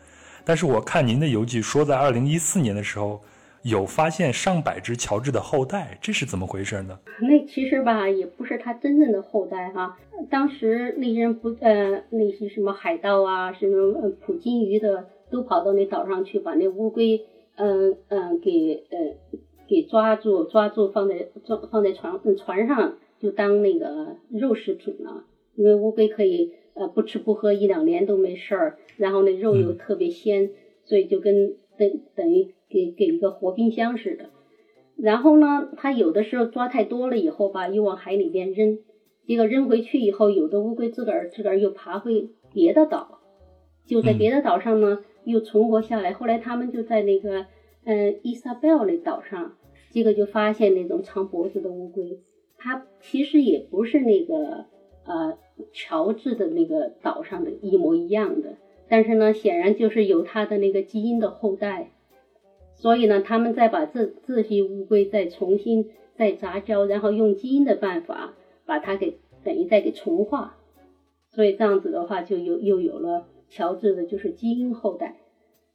[0.46, 3.22] 但是我看您的游记说，在二零一四年的时候
[3.64, 7.00] 有发现上百只乔治的后代，这是怎么回事呢？
[7.22, 9.98] 那其实吧，也不是它真正的后代哈。
[10.30, 17.26] 当时那些不呃那些什么海盗啊，什么呃捕金鱼的，都跑到那岛上去把那乌龟。
[17.56, 18.98] 嗯嗯，给呃
[19.68, 25.24] 给抓住抓住放在装放在船船上就当那个肉食品了，
[25.56, 30.52] 因为乌龟可以呃不吃不喝一两年都没事儿，然后那肉又特别鲜，
[30.84, 34.30] 所以就跟等等于给给一个活冰箱似的。
[34.96, 38.80] 然后呢，它有的时候抓太多了以后吧，又往海里边扔，
[39.26, 43.20] 结果扔回去以后，有的乌龟自个儿自个儿又爬回别的岛，
[43.86, 45.04] 就在别的岛上呢。
[45.26, 47.46] 又存活下来，后来他们就在那个，
[47.86, 49.56] 嗯，伊莎贝尔那岛上，
[49.90, 52.20] 结果就发现那种长脖子的乌龟，
[52.58, 54.66] 它其实也不是那个，
[55.06, 55.38] 呃，
[55.72, 61.92] 乔治的那个岛上的一模一样的，但是呢，显然就是有它的那个基因的后代，
[62.76, 68.34] 所以呢，他们再把这这些乌龟再重新再杂交，然后用基因的办法
[68.66, 70.58] 把它给等于再给纯化，
[71.32, 73.28] 所以这样子的话，就有又有了。
[73.50, 75.16] 乔治的就是基因后代，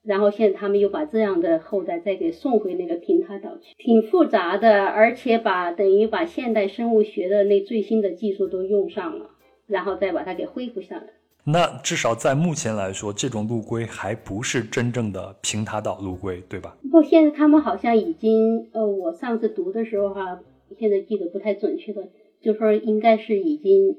[0.03, 9.31] 然后现在他们又把这样的后代再给送回那个平塔岛去，挺复杂的，而且把等于把现代生物学的那最新的技术都用上了，
[9.69, 11.05] 然后再把它给恢复下来。
[11.45, 16.77] 那至少在目前来说，这种陆龟还不是真正的平塔岛陆龟，对吧？
[16.91, 20.41] 不，现在他们好像已经，呃，我上次读的时候哈，
[20.79, 22.09] 现在记得不太准确的，
[22.43, 23.97] 就说应该是已经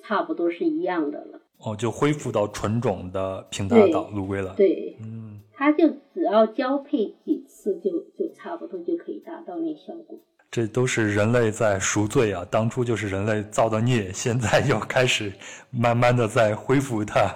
[0.00, 1.40] 差不多是一样的了。
[1.58, 4.54] 哦，就恢复到纯种的平塔岛陆龟了。
[4.56, 10.18] 对，嗯，它就只要交配几次，就就差不多就可以达到那效果。
[10.52, 12.46] 这都是人类在赎罪啊！
[12.50, 15.32] 当初就是人类造的孽，现在又开始
[15.70, 17.34] 慢慢的在恢复它。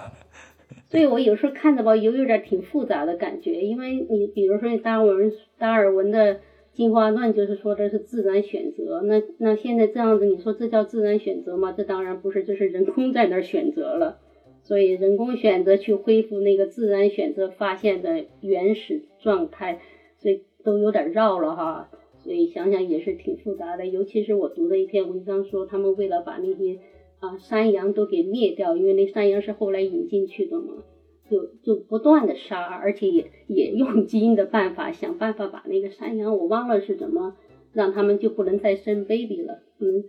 [0.91, 6.41] 所以我有时候看着吧，有有点挺复杂的感觉，因为你比如说达尔文，达尔文的
[6.73, 11.73] 进化论就是说的是自然选择，那那现在这样子，你说这叫自然选择吗？
[11.75, 14.19] 这当然不是，这是人工在那儿选择了。
[14.61, 19.79] 所以人工选择去恢复那个自然选择发现的原始状态，
[20.19, 21.89] 所以都有点绕了哈。
[22.27, 23.87] 所以想想也是挺复杂的。
[23.87, 26.77] 尤其是我读的一篇文章说，他们为了把那些
[27.19, 30.83] 啊山羊都给灭掉，因为那山羊是后来引进去的嘛，
[31.29, 37.37] 就就不断的杀，而且也也用 基因的办法想办法把那个山羊，我忘了是怎么
[37.71, 40.03] 让他们就不能再生 baby 了，嗯，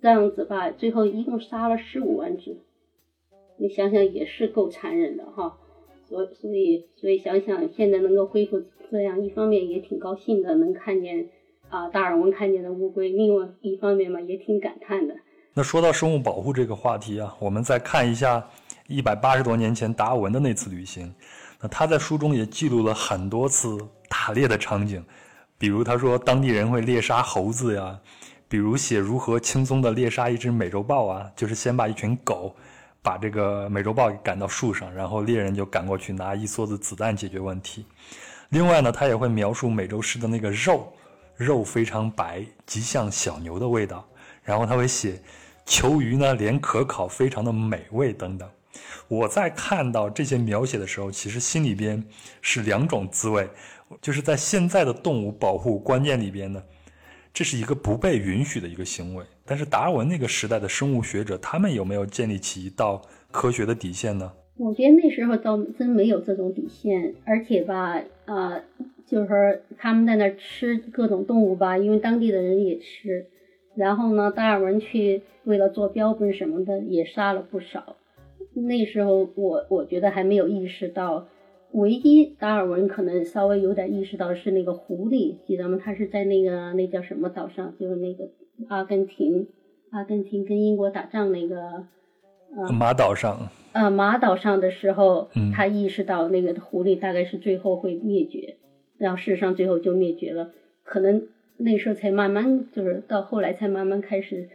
[0.00, 2.56] 这样子吧，最后一共杀了十五万只。
[3.58, 5.56] 你想想也是够残忍的哈，
[6.02, 11.28] 所所以所以想想现在能够恢复这样，一方面也挺高兴的，能看见
[11.74, 15.14] 啊达尔文看见的乌龟；另外一方面嘛，也挺感叹的。
[15.52, 18.46] 那说到生物保护这个话题啊，我们再看一下
[18.86, 21.12] 一百八十多年前达尔文的那次旅行。
[21.60, 23.76] 那他在书中也记录了很多次
[24.08, 25.04] 打猎的场景，
[25.58, 27.98] 比如他说当地人会猎杀猴子呀，
[28.48, 32.54] 比如写如何轻松的猎杀一只美洲豹啊，就是先把一群狗。
[33.02, 37.84] 把这个美洲豹给赶到树上，然后猎人就赶过去拿一梭子子弹解决问题。
[38.48, 40.90] 另外呢，他也会描述美洲狮的那个肉，
[41.36, 44.08] 肉非常白，极像小牛的味道。
[44.42, 45.20] 然后他会写
[45.64, 48.48] 球鱼呢，连壳烤非常的美味等等。
[49.08, 52.02] 我在看到这些描写的时候，其实心里边
[52.42, 53.48] 是两种滋味，
[54.00, 56.62] 就是在现在的动物保护观念里边呢。
[57.32, 64.30] 这是一个不被允许的一个行为，但是达尔文那个时代的生物学者，他们有没有建立起一道科学的底线呢？
[64.56, 68.60] 我觉得那时候倒真没有这种底线，而且吧，啊，
[69.06, 69.34] 就是说
[69.76, 73.26] 他们在那吃各种动物吧，因为当地的人也吃，
[73.74, 77.96] 然后呢，达尔文去为了做标本什么的，也杀了不少。
[78.54, 81.26] 那时候我我觉得还没有意识到。
[81.72, 85.76] 唯一达尔文可能稍微有点意识到是那个狐狸，记得吗？
[85.82, 88.28] 他是在那个那叫什么岛上，就是那个
[88.68, 89.48] 阿根廷，
[89.90, 91.86] 阿根廷跟英国打仗那个，
[92.56, 98.54] 呃，马岛上，呃马岛上的时候嗯，他意识到那个狐狸大概是最后会灭绝，
[98.98, 100.52] 然后事实上最后就灭绝了，
[100.82, 101.26] 可能
[101.56, 104.48] 那时候才慢慢就是到后来才慢慢开始，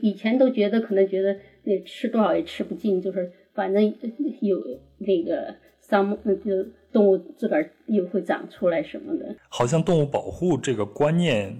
[0.00, 3.94] 以前都觉得可能觉得那吃多少也吃不尽，就是反正
[4.40, 4.58] 有
[4.98, 9.34] 那个桑就动物自个儿又会长出来什么的。
[9.48, 11.54] 好像动物保护这个观念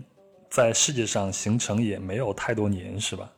[0.49, 3.33] 在世界上形成也没有太多年，是吧？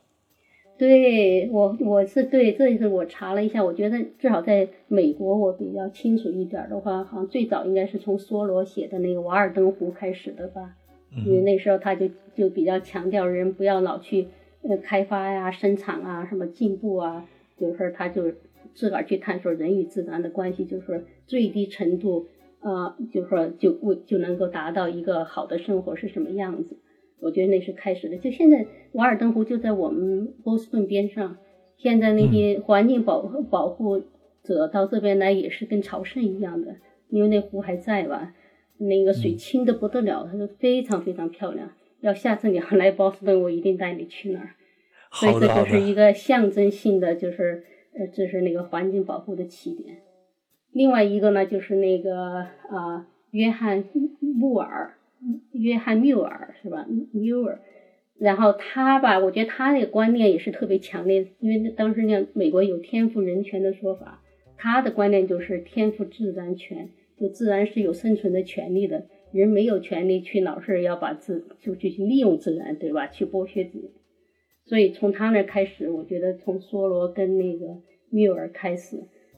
[0.77, 10.75] 对我，我是对，这次我查了一下，我觉得至少在美国，我比较清楚一点的话，好像最早应该是从梭罗写的那个《瓦尔登湖》开始的吧，
[11.25, 14.27] 因为那时候他就就比较强调人不要老去
[14.63, 18.33] 呃开发呀、生产啊、什么进步啊，就是他就
[18.73, 22.25] 自个儿去探索人与自然的关系，就是说最低程度
[22.59, 26.75] 啊、呃，就是说就为就能够达到一个好的生活是什么样子。
[27.19, 31.37] 我觉得那是开始的，就现在瓦尔登湖就在我们波士顿边上，
[31.77, 34.01] 现在那些环境保保护
[34.43, 36.75] 者到这边来也是跟朝圣一样的，
[37.09, 38.33] 因为那湖还在吧，
[38.77, 41.71] 那个水清的不得了，它就非常非常漂亮。
[42.01, 44.49] 要下次你要来波士顿，我一定带你去那儿。
[45.11, 47.63] 所以这就是一个象征性的，就是
[47.97, 49.97] 呃，这是那个环境保护的起点。
[50.73, 53.85] 另外一个呢，就是那个啊、呃，约翰
[54.19, 54.94] 穆尔。
[55.51, 56.85] 约翰缪尔是吧？
[57.11, 57.61] 缪尔，
[58.17, 64.21] 然后他吧，我觉得他那个观念也是特别强烈，因为当时那美国有天赋人权的说法，
[64.57, 73.07] 他的观念就是天赋自然权，就自然是有生存的权利的，人没有权利去老是要把自就去利用自然，对吧？
[73.07, 73.91] 去剥削自己。
[74.65, 78.97] 所以从他那开始，我觉得从梭罗跟那个缪尔开始，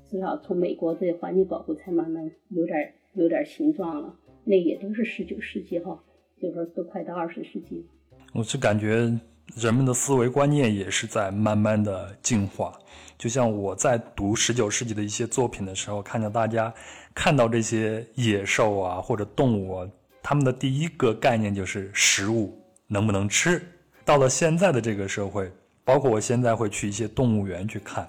[0.09, 4.15] 至少从美国这环境保护才慢慢有点有点形状了。
[4.49, 6.01] 那也都是十九世纪哈，
[6.41, 7.85] 就是说都快到二十世纪。
[8.33, 9.13] 我是感觉
[9.55, 12.71] 人们的思维观念也是在慢慢的进化。
[13.17, 16.73] 就像我在读十九世纪的一些作品的时候，看到大家
[17.13, 19.89] 看到这些野兽啊或者动物啊，
[20.23, 22.57] 他们的第一个概念就是食物
[22.87, 23.61] 能不能吃。
[24.05, 25.51] 到了现在的这个社会，
[25.83, 28.07] 包括我现在会去一些动物园去看。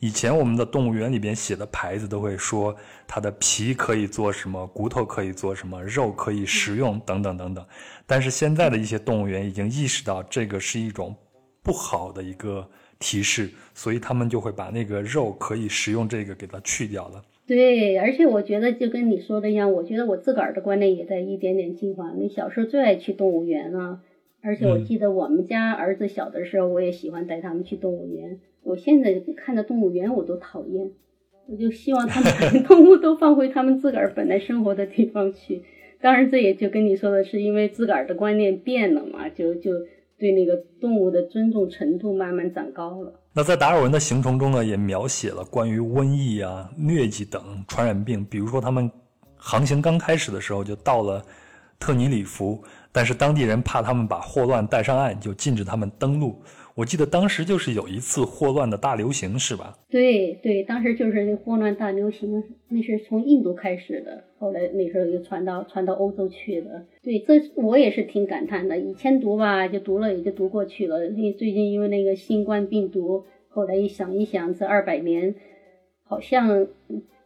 [0.00, 2.74] 以前我们的动物园里边写的牌子都会说
[3.06, 7.66] 它的皮可以做什么，骨头可以做什么，肉可以食用等等等等。
[8.06, 11.14] 但是现在的一些动物园已经意识到这个是一种
[11.62, 12.68] 不好的一个
[13.00, 17.22] 提示，所以他们就会把那个肉可以食用这个给它去掉了。
[17.46, 22.12] 对，而且我觉得就跟你说的一样，我觉得我自个儿的观念也在一点点进化。
[22.12, 24.00] 你小时候最爱去动物园了，
[24.42, 28.38] 而且我记得我们家儿子小的时候，我也喜欢带他们去动物园。
[28.62, 30.90] 我现在看到动物园我都讨厌，
[31.46, 35.62] 我就希望他们把 动物都放回他们自个儿本来生活的地方去。
[36.00, 39.72] 当然，这也就跟你说的是，因为自个儿的观念变了嘛，就就
[40.18, 43.12] 对那个动物的尊重程度慢慢长高了。
[43.32, 48.90] 那在达尔文的行程中呢，也描写了关于瘟疫啊、疟疾等传染病，比如说他们
[49.36, 51.24] 航行刚开始的时候就到了
[51.80, 56.40] 特尼里弗，但是当地人怕他们把霍乱带上岸，就禁止他们登陆。
[56.78, 59.76] 我记得当时就是有一次霍乱的大流行，是吧？
[59.90, 66.86] 对对，当时就是那霍乱大流行，那是从印度开始的，后来那时候就传到传到欧洲去的。
[67.02, 68.78] 对，这我也是挺感叹的。
[68.78, 71.08] 以前读吧，就读了也就读过去了。
[71.08, 75.34] 那最近因为那个新冠病毒，后来一想一想，这二百年
[76.04, 76.68] 好像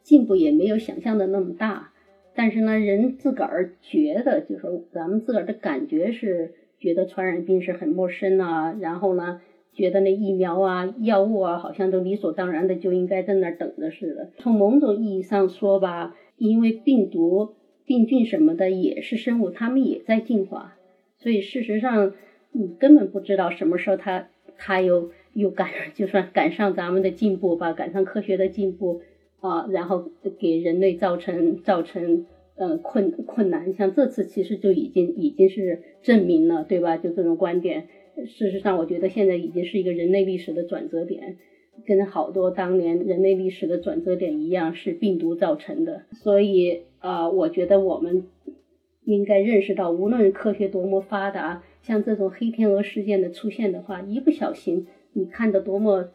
[0.03, 1.93] 进步也没有想象的那么大。
[2.35, 6.55] 但是呢，人自个儿觉得，就是说咱们自个儿的感觉是。
[6.83, 9.39] 觉得传染病是很陌生啊，然后呢，
[9.73, 14.31] 觉得那疫苗啊、药物啊，好像都理所当然的就应该在那儿等着似的。
[14.39, 17.55] 从某种意义上说吧，因为病毒、
[17.87, 20.75] 病菌什么的也是生物，它们也在进化，
[21.19, 22.13] 所以事实上
[22.51, 24.27] 你根本不知道什么时候它
[24.59, 29.01] 它又又赶， 就算赶上咱们的进步吧，赶上科学的进步
[29.41, 32.27] 啊，然后给人类造成造成。
[32.63, 36.97] 呃，困困难，像这次其实就已经已经是证明了，对吧？
[36.97, 37.89] 就这种观点，
[38.25, 41.39] 事实上，我觉得现在已经是一个人类历史的转折点，
[41.85, 46.05] 跟好多当年人类历史的转折点一样，是病毒造成的。
[46.13, 48.29] 所以啊、我觉得我们
[49.05, 56.11] 应该认识到，无论科学多么发达，像这种黑天鹅事件的出现的话，一不小心，你看的多么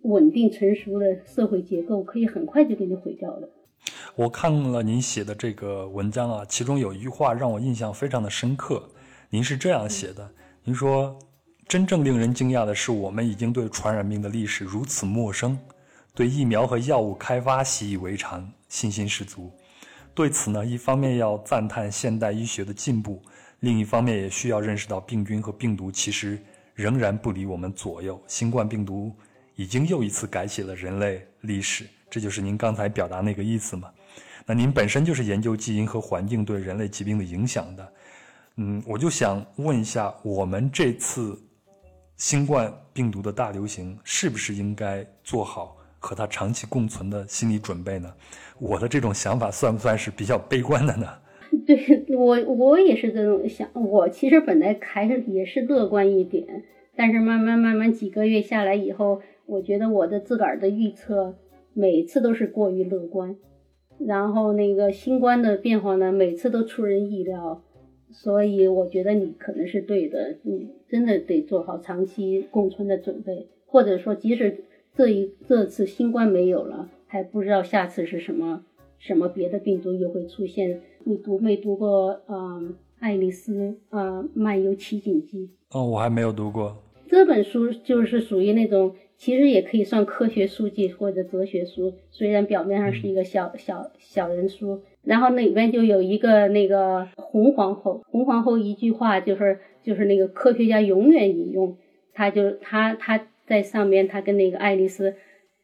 [0.00, 3.50] 稳定成熟的社会结构，可以很快就给你毁掉了。
[4.18, 8.82] 我看了您写的这个文章啊，其中有一句话让我印象非常的深刻。
[9.30, 10.28] 您是这样写的
[10.64, 11.16] ：“您说，
[11.68, 15.56] 真正令人惊讶的是，我们已经对传染病的历史如此陌生，
[16.16, 19.52] 对疫苗和药物开发习以为常，信心十足。
[20.16, 23.22] 对此呢，一方面要赞叹现代医学的进步，
[23.60, 26.42] 另一方面也需要认识到病菌和病毒其实
[26.74, 28.20] 仍然不离我们左右。
[28.26, 29.12] 新冠病毒
[29.54, 31.86] 已经又一次改写了人类历史。
[32.10, 33.88] 这就是您刚才表达那个意思吗？
[34.48, 37.92] 那您本身就是研究基因和环境对人类疾病的影响的，
[38.56, 41.38] 嗯，我就想问一下，我们这次
[42.16, 48.10] 新冠病毒的大流行，是不是应该做好和它长期共存的心理准备呢？
[48.58, 51.06] 我的这种想法算不算是比较悲观的呢？
[51.66, 53.68] 对我，我也是这种想。
[53.74, 56.64] 我其实本来开始也是乐观一点，
[56.96, 61.36] 但是慢慢慢慢几个月下来以后，我觉得我的自个儿的预测
[61.74, 63.36] 每次都是过于乐观。
[63.98, 67.62] 然后那个新冠的变化呢，每次都出人意料，
[68.10, 78.64] 所以我觉得你可能是对的，你真的得做好长期共存的准备，或者说即使这一这次新冠没有了，还不知道下次是什么
[78.98, 80.80] 什么别的病毒又会出现。
[81.04, 82.60] 你读没读过啊
[83.00, 85.50] 《爱丽丝啊漫游奇景记》？
[85.78, 86.76] 哦，我还没有读过。
[87.08, 88.94] 这本书就是属于那种。
[89.18, 94.80] 其实也可以算科学书籍或者哲学书，虽然表面上是一个小小小人书。
[95.02, 101.76] 然后那里边就有一个那个红皇后，红皇后一句话就是就是那个科学家永远引用，
[102.12, 105.14] 他就他他在上面，他跟那个爱丽丝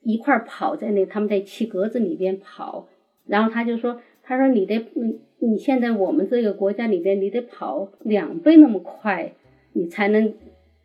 [0.03, 2.89] 一块跑在那，他们在气格子里边跑，
[3.27, 9.33] 然后他就说，他说你得你你现在我们这个国家里边，你得跑两倍那么快，
[9.75, 10.35] 你才能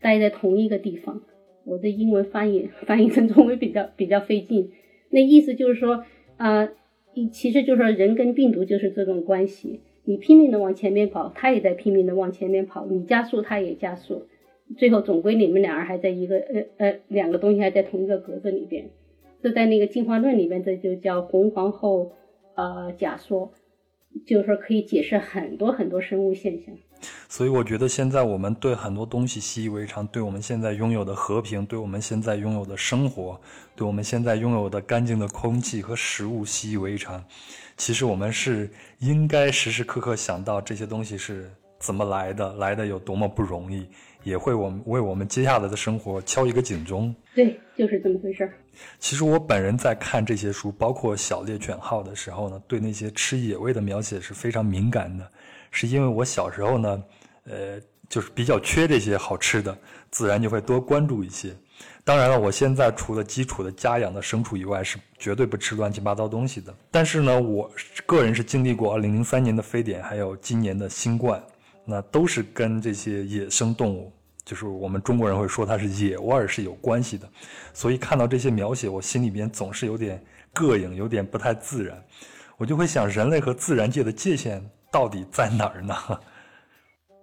[0.02, 1.22] 待在同一个地方。
[1.70, 4.72] 我的英文翻译翻译成中文比较比较费劲，
[5.12, 6.04] 那意思就是说，
[6.38, 6.70] 啊，
[7.32, 14.26] 其实就是说人跟病毒就是这种关系，你拼命的往前面跑，它也在拼命的往前面跑，你加速它也加速，
[14.78, 18.90] 最后总归你们俩人还在一个呃呃两个东西还在同一个格子里边，
[19.42, 22.14] 这在那个进化论里面这就叫红皇后
[22.56, 23.52] 呃假说，
[24.26, 26.76] 就是说可以解释很多很多生物现象。
[27.28, 33.40] 所以我觉得现在我们对很多东西习以为常，对我们现在拥有的和平，对我们现在拥有的生活，
[33.76, 37.24] 对我们现在拥有的干净的空气和食物习以为常。
[37.78, 38.70] 其实我们是
[39.00, 43.88] 应该时时刻刻想到这些东西是怎么来的，来的有多么不容易，
[44.24, 47.16] 也会我们为我们接下来的生活敲一个警钟。
[47.34, 48.52] 对，就是这么回事儿。
[48.98, 55.30] 其实我本人在看这些书，包括《小猎犬号》的时候呢，对那些吃野味的描写是非常敏感的。
[55.72, 57.04] 是因为我小时候呢，
[57.46, 59.78] 呃，就是比较缺这些好吃的，
[60.12, 61.56] 自然就会多关注一些。
[62.04, 66.74] 当然了，我现在除了基础的家养的牲畜以外，是绝对不吃乱七八糟东西的。
[66.90, 67.70] 但是呢，我
[68.06, 71.42] 个人是经历过2003年的非典，还有今年的新冠，
[71.86, 74.12] 那都是跟这些野生动物，
[74.44, 77.30] 就是我们中国人会说它是野味儿是有关系的。
[77.74, 80.22] 所以看到这些描写，我心里边总是有点
[80.54, 82.04] 膈应，有点不太自然。
[82.58, 84.68] 我就会想，人类和自然界的界限。
[84.92, 85.94] 到底在哪儿呢？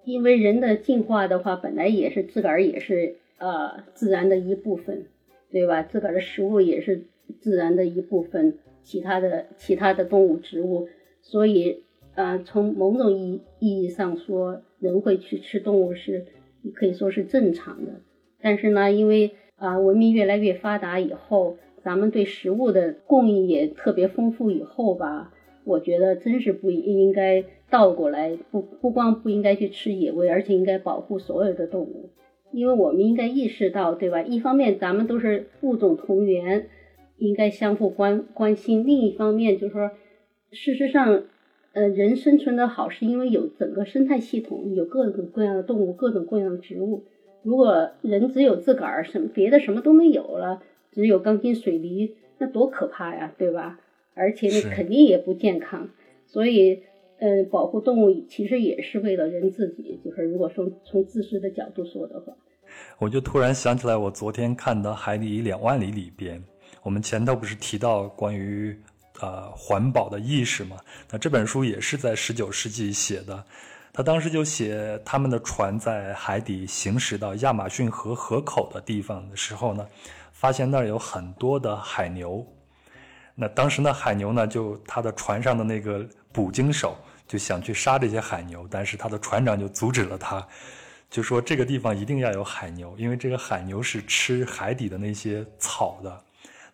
[0.04, 5.06] 因为人的进化的话，本来也是自个儿也是呃自然的一部分，
[5.50, 5.82] 对吧？
[5.82, 7.06] 自个儿的食物也是
[7.40, 10.88] 自然的一部分，其他的其他的动物、植物，
[11.22, 11.82] 所以
[12.14, 16.26] 呃从某种意意义上说，人会去吃动物是
[16.72, 18.00] 可以说是正常的。
[18.40, 25.32] 但是呢，因为啊文明越来越发达以后，咱们对食物的供应也特别丰富以后吧。
[25.64, 32.10] 我觉得真是不应该倒过来，不不光不应该去吃野味，而且应该保护所有的动物，
[32.52, 34.22] 因为我们应该意识到，对吧？
[34.22, 36.68] 一方面咱们都是物种同源，
[37.18, 39.90] 应该相互关关心；另一方面就是说，
[40.52, 41.24] 事实上，
[41.72, 47.04] 呃，人生存的好是因为有整个生态系统，有各种各样的动物，各种各样的植物。
[47.42, 50.62] 如果人只有自个儿，什么别的什么都没有了，
[50.92, 53.80] 只有钢筋水泥，那多可怕呀，对吧？
[54.14, 55.90] 而且你肯定也不健康，
[56.26, 56.82] 所以，
[57.18, 60.00] 嗯，保护动物其实也是为了人自己。
[60.04, 62.32] 就是如果说从自私的角度说的话，
[62.98, 66.42] 我就突然想起来，我昨天看的《海底两万里》里边，
[66.82, 68.78] 我们前头不是提到关于
[69.20, 70.76] 呃环保的意识嘛？
[71.10, 73.42] 那这本书也是在十九世纪写的，
[73.92, 79.86] 他当时就写他们的船在海底行驶到亚马逊河河口的地方的时候呢，
[80.32, 82.46] 发现那儿有很多的海牛。
[83.38, 86.06] 那当时呢，海牛呢，就他的船上的那个
[86.36, 86.94] 捕鲸手
[87.26, 90.46] 就想去杀这些海牛，但是他的船长就阻止了他，
[91.08, 96.22] 就说这个地方一定要有海牛，因为这个海牛是吃海底的那些草的。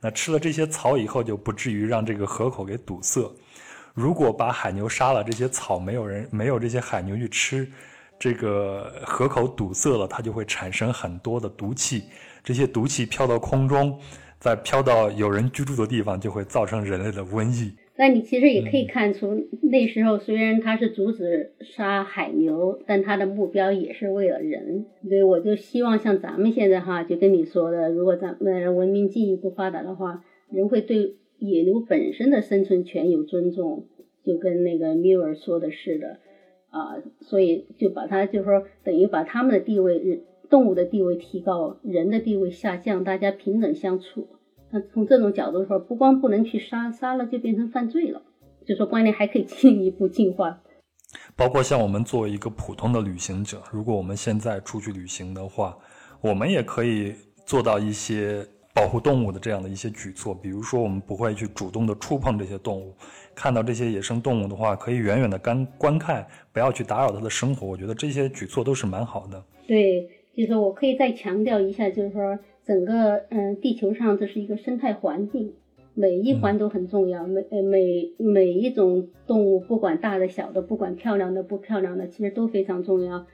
[0.00, 3.32] 那吃了这些草以后，就不至于让这个河口给堵塞。
[3.94, 7.70] 如果把海牛杀了，这些草没有人没有这些海牛去吃，
[8.18, 12.06] 这个河口堵塞了，它就会产生很多的毒气，
[12.42, 13.96] 这些毒气飘到空中。
[14.40, 17.72] 再飘到有人居住的地方，就会造成人类的瘟疫。
[17.94, 24.86] 那你其实也可以看出，那时候虽然他是阻止杀海牛，但他的目标也是为了人。
[25.06, 33.84] 所以我就希望像咱们现在哈，就跟你说的，如果咱们文明进一步发达的话，人会对野牛本身的生存权有尊重，
[34.24, 36.16] 就跟那个米尔说的似的
[36.70, 36.96] 啊。
[37.20, 44.28] 所以就把它就说等于把他们的地位，动物的地位提高，人的地位下降，大家平等相处。
[44.72, 48.22] 那从这种角度说，不光不能去杀，杀了就变成犯罪了。
[48.66, 50.62] 就说观念还可以进一步进化。
[51.36, 55.76] 包括像我们作为一个普通的旅行者，如果我们现在出去旅行的话，
[56.22, 57.14] 我们也可以
[57.44, 60.34] 做到一些保护动物的这样的一些举措。
[60.34, 62.94] 比如说，我们不会去主动的触碰这些动物，
[63.34, 67.66] 看到这些野生动物的话，可以远远的观观看，不要去打扰它的生活。
[67.66, 69.44] 我觉得这些举措都是蛮好的。
[69.66, 72.38] 对，就是我可以再强调一下，就是说。
[72.64, 75.52] 整个嗯，地球上这是一个生态环境，
[75.94, 77.26] 每一环都很重要。
[77.26, 83.26] 每呃每每一种动物，不管大的小的，不管漂亮的不漂亮的，其实都非常重要。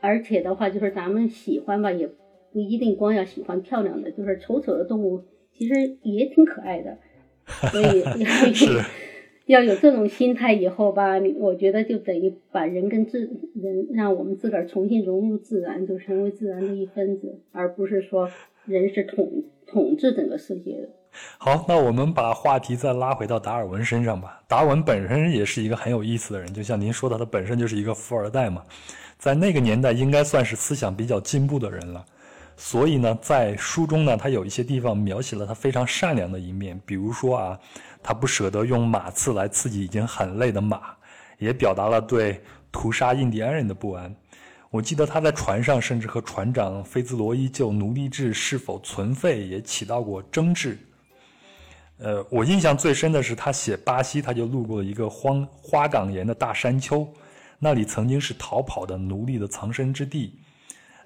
[0.00, 2.08] 而且的话，就是咱们喜欢吧，也
[2.52, 6.98] 不一定光要喜欢漂亮的，就是丑丑的动物其实也挺可爱的。
[7.72, 8.04] 所以
[9.46, 18.28] 要有这种心态以后吧，我觉得就等于把人跟自人，让我们自个儿重新融入自然，就成为自然的一分子，而不是说。
[18.64, 19.28] 人是统
[19.66, 20.88] 统治整个世界的。
[21.36, 24.40] 好，那我们把话题再拉回到达尔文身上吧。
[24.48, 28.62] 达尔文本身也是一个很有意思的人，就像您说的，他本身就是一个富二代嘛，
[29.18, 32.04] 在那个年代应该算是思想比较进步的人了。
[32.56, 37.58] 所以呢，在书中呢，他有一些地方描写了他非常善良的一面，比如说啊，
[38.02, 40.80] 他不舍得用马刺来刺激已经很累的马，
[41.38, 42.40] 也表达了对
[42.70, 44.14] 屠杀印第安人的不安。
[44.72, 50.78] 我记得他在船上，甚至和船长菲兹罗伊就奴隶制是否存废也起到过争执。
[51.98, 57.06] 呃，我印象最深的是他写巴西，他就路过了一个荒花岗岩的大山丘，
[57.58, 60.40] 那里曾经是逃跑的奴隶的藏身之地。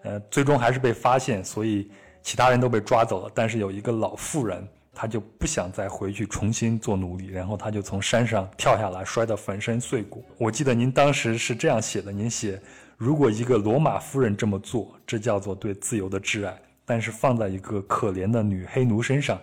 [0.03, 1.91] 呃，最终还是被发现，所以
[2.23, 3.33] 其他人都被抓走了。
[3.35, 4.65] 但是有一个老妇人，
[4.95, 10.25] 她就不想再回去重新做奴隶，然后她就从山上跳下来，摔得粉身碎骨。
[10.39, 12.63] 我记得您当时是这样写的，您写。
[12.97, 19.39] 如果一个罗马夫人这么做，这叫做对自由的挚爱；但是放在一个可怜的女黑奴身上，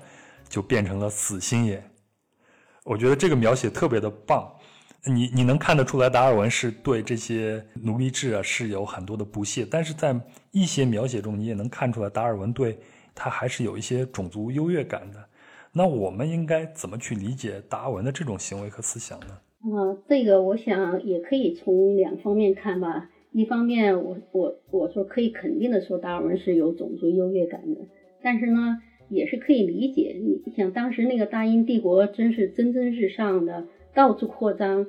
[0.49, 1.84] 就变成了死心眼。
[2.84, 4.51] 我觉得这个描写特别的棒。
[5.06, 10.18] 你你能看得出来，达尔文是对这些奴隶制啊是有很多的不屑，但是在
[10.51, 12.80] 一些描写中，你也能看出来，达尔文对
[13.14, 15.24] 他还是有一些种族优越感的。
[15.74, 19.28] 那我们应该怎么去理解达尔文的这种行为和思想呢？
[19.64, 23.10] 啊，这个我想也可以从两方面看吧。
[23.34, 27.81] 一方面，我我我说可以肯定的说，达尔文是有种族优越感的，
[28.21, 28.77] 但是呢，
[29.09, 30.15] 也是可以理解。
[30.21, 34.86] 你想当时那个大英帝国真是蒸蒸日上的，到处扩张，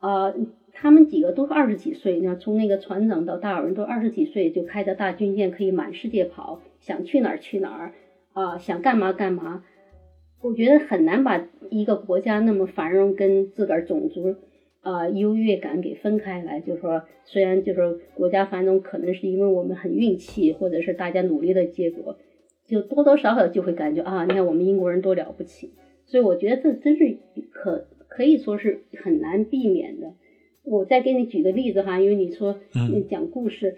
[0.00, 0.34] 啊，
[0.72, 7.92] 他们几个都二十几岁，你看从那个船长到达尔文都二十几岁，就开着大军舰可以满世界跑，想去哪儿去哪儿，
[8.32, 9.62] 啊，想干嘛干嘛。
[10.42, 14.34] 我觉得很难把一个国家那么繁荣跟自个儿种族。
[14.84, 22.18] 啊，优越感给分开来，就是说，虽然就是国家繁荣，可能是因为我们很运气，或者是大家努力的结果，
[22.66, 25.70] 就多多少少就会感觉啊，你看我们英国人多了不起。
[26.04, 27.16] 所以我觉得这真是
[27.50, 30.12] 可可以说是很难避免的。
[30.64, 32.58] 我再给你举个例子哈，因为你说
[33.08, 33.76] 讲故事，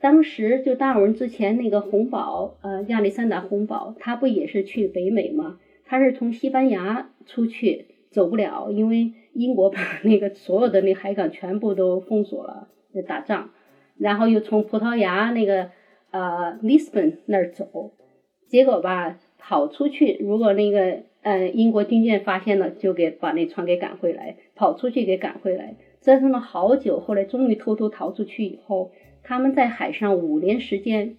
[0.00, 5.58] 当时就达尔文之前那个洪堡，呃，亚历山大洪堡，他不也是去北美吗？
[5.84, 9.14] 他是从西班牙出去，走不了，因为。
[9.38, 13.50] 英国把那个所有的那海港全部都封锁了，在打仗，
[13.96, 15.70] 然后又从葡萄牙那个
[16.10, 17.92] 呃 Lisbon 那儿走，
[18.48, 28.90] 结果吧跑出去，如果那个呃英国军舰发现了，就给把那船给赶回来，跑出去给赶回来，折腾了好久，后来终于偷偷逃出去以后，
[29.22, 31.16] 他们在海上五年时间，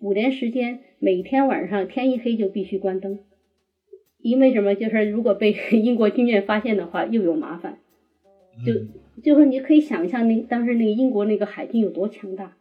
[0.00, 3.20] 五年时间每天晚上天一黑就必须关灯。
[4.22, 4.74] 因为什么？
[4.74, 7.78] 就是如果被 英国军舰发现的话，又有麻烦。
[8.64, 8.72] 就
[9.22, 12.52] 就是你可以想象那当时那个英国那个海军有多强大。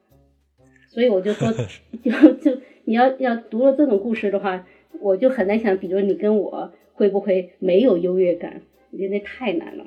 [0.87, 1.51] 所以我就说，
[2.01, 4.65] 就就你要要读了这种故事的话，
[5.01, 8.61] 我就很难想，比如你跟我会不会没有优越感？
[8.91, 9.85] 我觉得那太难了。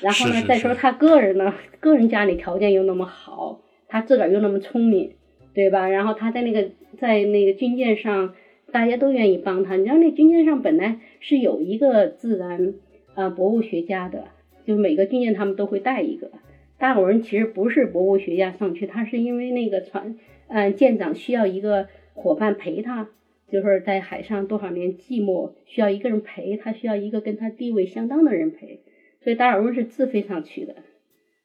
[0.00, 5.12] 然后呢，再说他个人呢，个人家里条件又那么好，他自个儿又那么聪明，
[5.54, 5.88] 对吧？
[5.88, 8.34] 然后他在那个在那个军舰上。
[8.72, 9.76] 大家都愿意帮他。
[9.76, 12.74] 你知道那军舰上本来是有一个自然
[13.14, 14.28] 呃博物学家的，
[14.66, 16.30] 就每个军舰他们都会带一个。
[16.76, 20.16] 达尔文其实不是博物学家上去，他是因为那个船，
[20.48, 23.08] 嗯，舰长需要一个伙伴陪他，
[23.50, 28.80] 就是在海上多少年寂寞，需要一个人陪，他需要一个跟他地位相当的人陪，
[29.22, 30.74] 所以达尔文是自费上去的。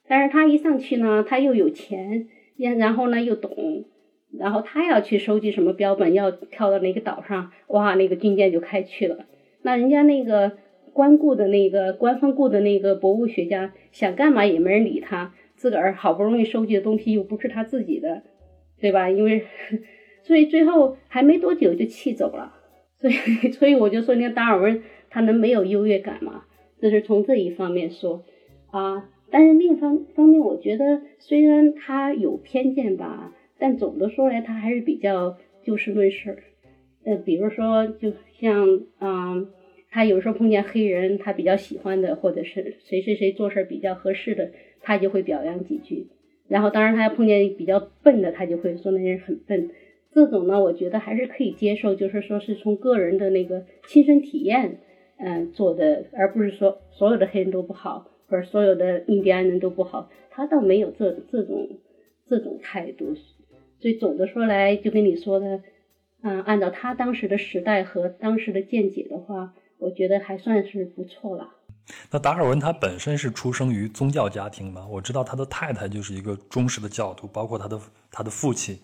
[0.08, 3.86] 但是他一上去呢，他又有钱，然后呢又懂，
[4.38, 9.26] 然后他要去收集什么标本，要跳到那个岛上，哇，那个军舰就开去了。
[9.62, 10.52] 那人家那个
[10.94, 18.24] 关顾的那个官方雇的那个博物学家想干嘛也没人理他，自个儿好不容易收集的东西又不是他自己的，
[18.80, 19.10] 对吧？
[19.10, 19.44] 因为。
[20.22, 22.54] 所以最后还没多久就气走了，
[23.00, 23.14] 所以
[23.52, 26.44] 所以我就说，那达尔文他能没有优越感吗？
[26.80, 28.24] 这是从这一方面说
[28.70, 29.10] 啊。
[29.32, 36.36] 但是另一方方面，我觉得虽然他有偏见吧，但总的说来，他还是比较就事论事。
[37.04, 39.48] 呃，比如说，就像嗯，
[39.90, 44.52] 他有时候碰见黑人，他比较喜欢的，或者是谁谁谁做事比较合适的，
[44.82, 46.08] 他就会表扬几句。
[46.48, 49.70] 然后，当然他要碰见比较笨的，他就会说那人很笨。
[50.12, 54.80] 这种呢，我觉得还是可以接受，就是说是从个人的那个亲身体验，
[55.18, 61.70] 嗯，做的，而不是说所有的黑人都不好，或者所有的印第安人都不好，他倒没有这这种
[62.28, 63.16] 这种态度。
[63.82, 65.62] 所以总的说来，就跟你说的，
[66.22, 71.50] 嗯，按照他当时的时代和当时的见解的话，我觉得还算是不错了。
[72.12, 74.86] 那达尔文他本身是出生于宗教家庭嘛？
[74.88, 77.80] 我知道他的太太就是一个忠实的教徒，包括他的
[78.12, 78.78] 他的父亲。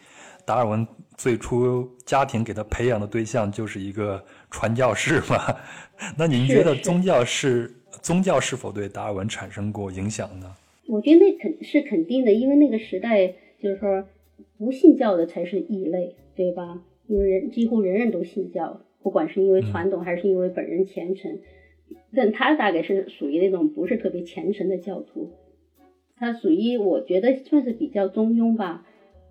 [0.43, 0.88] 达尔文
[1.18, 5.56] 最初家庭给他培养的对象就是一个传教士嘛？
[6.18, 7.72] 那您觉得宗教是
[8.02, 10.56] 宗教是否对达尔文产生过影响呢？
[10.88, 13.28] 我觉得那肯是肯定的，因为那个时代
[13.60, 14.08] 就是说
[14.58, 16.84] 不信教的才是异类，对吧？
[17.08, 21.39] 因为人几乎人人都信教，不管是因为传统还是因为本人虔诚。
[22.16, 25.30] 但他大概是属于那种不是特别虔诚的教徒，
[26.16, 28.88] 他属于我觉得算是比较中庸吧。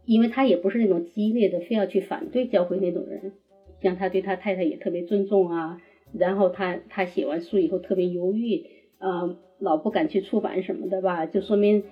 [0.07, 3.33] 因为他也不是那种激烈的，非要去反对教会那种人，
[3.81, 5.81] 像他对他太太也特别尊重啊。
[6.13, 8.67] 然后他他写完书以后特别犹豫，
[8.99, 11.83] 啊，老不敢去出版什么的吧，就说明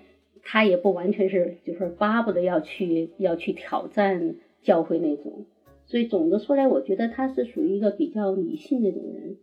[0.43, 5.47] 他也不完全是就是巴不得要去要去挑战教会那种。
[5.87, 9.37] 所以总的说来，我觉得他是属于一个比较理性那种人，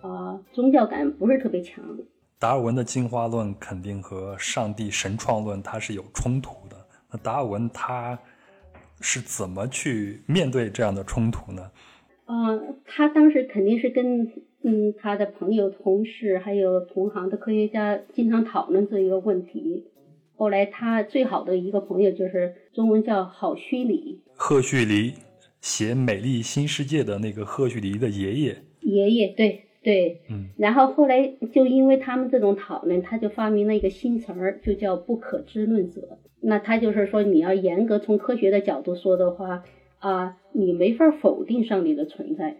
[0.00, 1.84] 啊，宗教感不是特别强。
[2.38, 6.76] 达尔文的进化论肯定和上帝神创论它是有冲突的。
[7.10, 8.18] 那达尔文他
[9.00, 11.70] 是怎么去面对这样的冲突呢？
[12.26, 14.32] 嗯，他当时肯定是跟
[14.62, 19.88] 嗯他的朋友、同事还有同行的科学家经常讨论这一个问题。
[20.42, 25.14] 后来他最好的一个朋友就是中文叫郝胥黎，赫胥黎
[25.60, 28.56] 写《美丽新世界》的那个赫胥黎的爷爷。
[28.80, 30.48] 爷爷，对对，嗯。
[30.58, 36.18] 然后后来就因为他们这种讨论，他就发明了一个新词儿，就叫不可知论者。
[36.40, 39.62] 那他就是说，你要严格从科学的角度说的话，
[40.00, 42.56] 啊，你没法否定上帝的存在，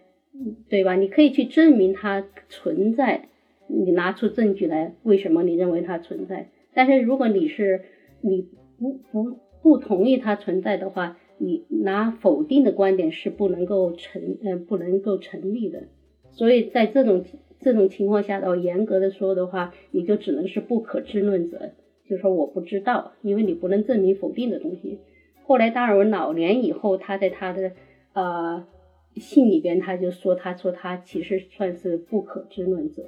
[0.68, 0.94] 对吧？
[0.94, 3.28] 你可以去证明它存在，
[3.66, 6.50] 你拿出证据来，为什么你认为它存在？
[6.74, 7.82] 但是如果你是
[8.20, 8.48] 你
[8.78, 15.84] 不不不同意它存在的话，你拿否定的观点是不能够成嗯不能够成立的。
[16.30, 17.24] 所以在这种
[17.60, 21.72] 这种情况下，的话严格的说的话，你就只能是不可知论者。
[22.08, 24.98] 就说我不知道，因为你不能证明否定的东西。
[25.44, 27.72] 后来达尔文老年以后，他在他的
[28.12, 28.66] 呃
[29.16, 33.04] 信里边，他就说，他说他其实算是不可知论者。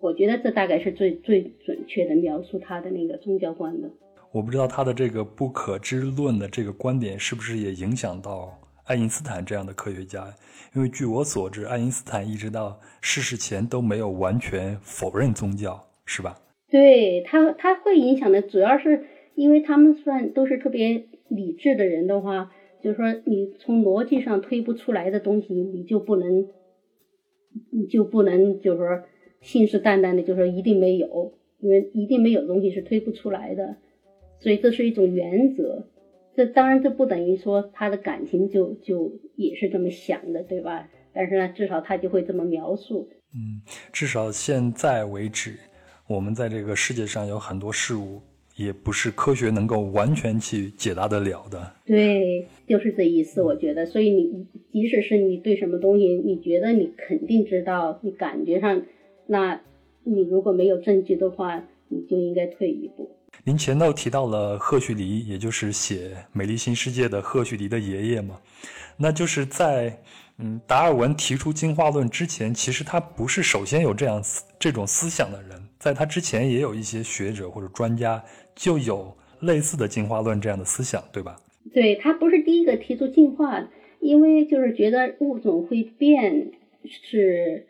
[0.00, 3.90] 我觉得这大概是最最准确的描述他的那个宗教观的。
[4.30, 10.26] 我不知道他的这个不可知论的这个观点是不是也影响到爱因斯坦这样的科学家？
[10.74, 16.38] 因为据我所知，爱因斯坦一直到逝世前都没有完全否认宗教，是吧？
[16.68, 26.48] 对他，他会影响的，主要是因为他们算都是特别理智的人的话，就是说你从逻辑上推不出来的东西，你就不能，
[27.70, 29.02] 你就不能就是说
[29.46, 33.76] 信誓旦旦的就说一定没有，因为一定没有东西是推不出来的，
[34.40, 35.86] 所以这是一种原则。
[36.34, 40.88] 这当然这不等于说他的感情就就也是这么想的，对吧？
[41.14, 43.08] 但是呢，至少他就会这么描述。
[43.34, 45.54] 嗯，至少现在为止。
[46.08, 48.20] 我们在这个世界上有很多事物，
[48.56, 51.72] 也不是科学能够完全去解答得了的。
[51.84, 53.42] 对，就是这意思。
[53.42, 58.82] 我觉得，所以你即使是你对什么东西，你觉得你肯定知道，你感觉上，
[59.26, 59.60] 那
[60.04, 63.10] 你如果没有证据的话，你就应该退一步。
[63.44, 68.40] 您前头提到了赫胥黎，也就是写《美丽新世界》的赫胥黎的爷爷嘛，
[68.96, 70.02] 那就是在。
[70.38, 78.22] 嗯，达尔文提出进化论之前，其实他不是首先有这样思这种思想的人，在他之前也有一些学者或者专家
[78.54, 81.40] 就有类似的进化论这样的思想，对吧？
[81.72, 83.66] 对他不是第一个提出进化，
[83.98, 86.50] 因为就是觉得物种会变
[86.84, 87.66] 是，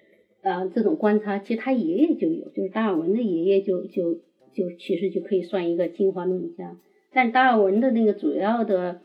[0.47, 4.15] 呃，这种观察，其实他爷爷就有，就是达尔文的爷爷就就
[4.55, 6.79] 就其实就可以算一个进化论家。
[7.13, 9.01] 但达尔文的那个主要的，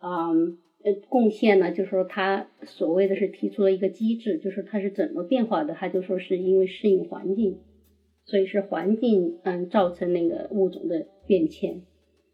[0.00, 7.58] 嗯呃贡献呢，就是说他所谓的是提出了一个机制，就是它是怎么变化的，他就说是因为适应环境，
[8.24, 11.82] 所以是环境嗯造成那个物种的变迁。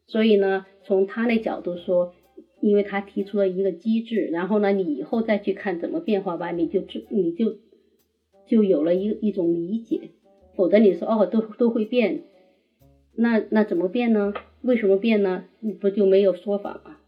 [0.07, 2.13] 所以呢，从他那角度说。
[2.61, 7.57] 因为他提出了一个机制，然后呢，你以后再去看怎么变化吧，你就知你就
[8.47, 10.11] 就有了一一种理解。
[10.55, 12.23] 否则你说哦，都都会变，
[13.17, 14.35] 那那怎么变呢？
[14.61, 15.45] 为什么变呢？
[15.61, 16.99] 你不就没有说法吗？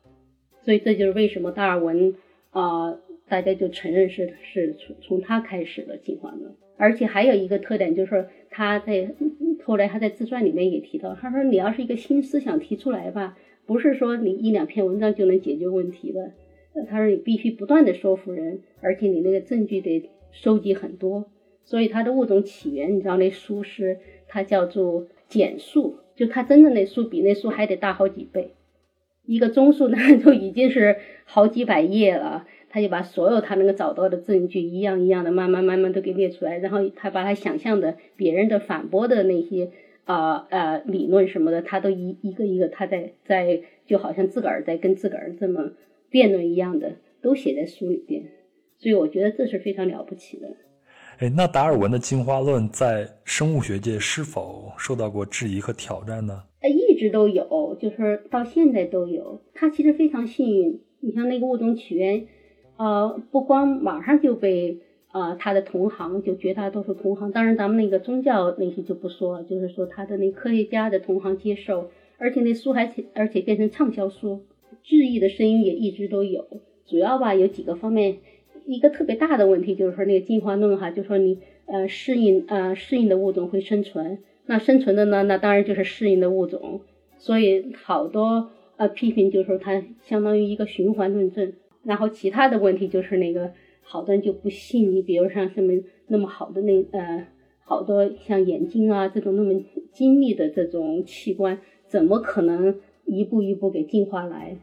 [0.62, 2.14] 所以这就是为什么达尔文
[2.50, 6.54] 啊，大家就承认是是从从他开始的进化论。
[6.76, 9.14] 而且还有一个特点就是，他在
[9.62, 13.36] 后来他在自传里面也提到，他说你要是一个新思想提出来吧。
[13.66, 16.32] 不是说你一两篇文章就能解决问题的，
[16.88, 21.30] 他说你必须不断的说服人，而且你那个证据得收集很多。
[21.64, 28.50] 所以他的物种起源，你知道那书是它叫做简述，就他真的那书比那书还得大好几倍。
[29.24, 39.70] 一个综述呢 就已经是好几百页了，他就把所有他能够找到的证据一样一样的慢慢慢慢都给列出来，然后他把他想象的别人的反驳的那些。
[40.06, 45.70] 啊呃，理论什么的，他都一一个一个，他在在就好像自个儿在跟自个儿这么
[46.10, 48.24] 辩论一样的，都写在书里边，
[48.78, 50.48] 所以我觉得这是非常了不起的。
[51.18, 56.42] 哎，那达尔文的进化论在生物学界是否受到过质疑和挑战呢？
[56.60, 59.40] 呃，一直都有，就是到现在都有。
[59.54, 62.26] 他其实非常幸运，你像那个物种起源，
[62.76, 64.80] 呃，不光马上就被。
[65.14, 74.42] 啊，他的同行就绝大多数同行，当然咱们那个宗教那些就不说了，就是说他的那科学家的同行接受，而且那书还且而且变成畅销书，
[74.82, 76.44] 质疑的声音也一直都有。
[76.84, 78.16] 主要吧有几个方面，
[78.66, 86.80] 一个特别大的问题就是说那个进化论哈，就说你呃适应呃适应的物种会生存，那生存的呢那当然就是适应的物种，
[87.18, 91.52] 所以好多呃批评就是说它相当于一个循环论证，
[91.82, 93.52] 然后其他的问题就是那个。
[93.86, 95.74] 好多人就不信你，比如像什么
[96.06, 97.26] 那么好的那呃，
[97.64, 99.60] 好多像眼睛啊这种那么
[99.92, 104.56] 精密的这种器官，怎么可能一步一步给进化来？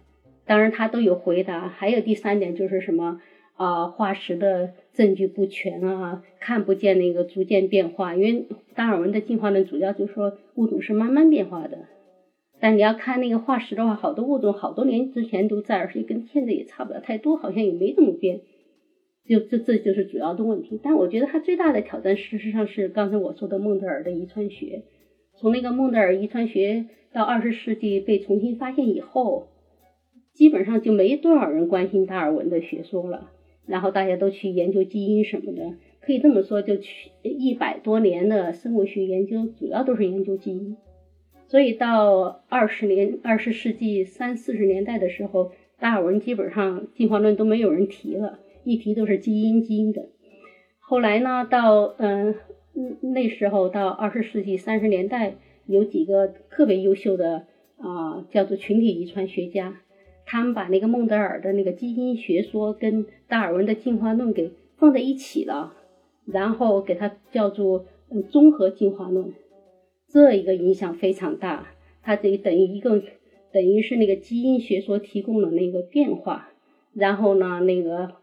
[0.44, 1.70] 当然他都有回答。
[1.70, 3.22] 还有第三点就是什么
[3.62, 8.16] 啊，化石的证据不全啊，看不见那个逐渐变化。
[8.16, 11.78] 因为达尔文的进化论主要就是说物种是慢慢变化的，
[12.60, 18.42] 但你要看那个化石的话，好多物种好多年之前都在，而且跟现在也差不了太多，好像也没怎么变。
[19.30, 24.82] 就这这就是主要的问题，但我觉得他最大的挑战，事实上是刚才我说的孟德尔的遗传学。
[25.40, 29.50] 从那个孟德尔遗传学到二十世纪被重新发现以后，
[30.34, 33.30] 基本上就没多少人关心达尔文的学说了，
[33.66, 35.76] 然后大家都去研究基因什么的。
[36.02, 40.78] 可以这么说，就去一百多年的生物学研究，主要都是研究基因。
[41.48, 48.40] 所以到二十年二十世纪三四十年代的时候，达尔文基本上进化论都没有人提了。
[48.64, 50.10] 一提都是基因基因的，
[50.80, 52.36] 后来呢，到嗯
[53.02, 55.34] 那时候到二十世纪三十年代，
[55.66, 57.48] 有几个特别优秀的
[57.78, 59.81] 啊，叫做群体遗传学家，
[60.32, 65.74] 他们把那个孟德尔的那个基因学说跟达尔文的进化论给放在一起了，
[66.24, 69.34] 然后给它叫做嗯综合进化论，
[70.08, 73.04] 这一个影响非常大，它这等于一个
[73.52, 76.48] 等于是那个基因学说提供了那个变化，
[76.94, 78.14] 然后呢那个。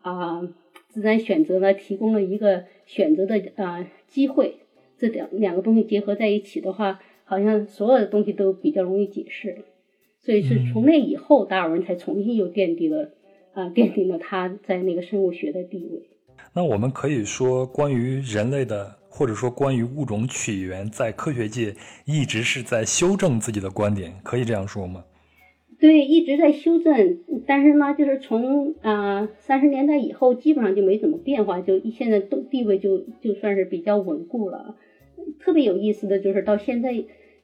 [0.00, 0.40] 啊，
[0.86, 4.54] 自然选择呢，提供了一个选择的啊机会。
[4.96, 9.64] 这两两个东西结合在一起的话，好像所有的东西都比较容易解释。
[10.20, 13.10] 所以是从那以后，达尔文才重新又奠定了
[13.52, 16.08] 啊，奠定了他在那个生物学的地位。
[16.52, 25.04] 那我们可以说，关于人类的，或者说关于物种起源，在科学界一直是在修正自己的观点，可以这样说吗？
[25.80, 34.76] 对，一直在修正，但是呢，就是从啊三十年代以后，基本上就没怎么变化，就现在都地位就就算是比较稳固了。
[35.38, 36.92] 特别有意思的就是到现在，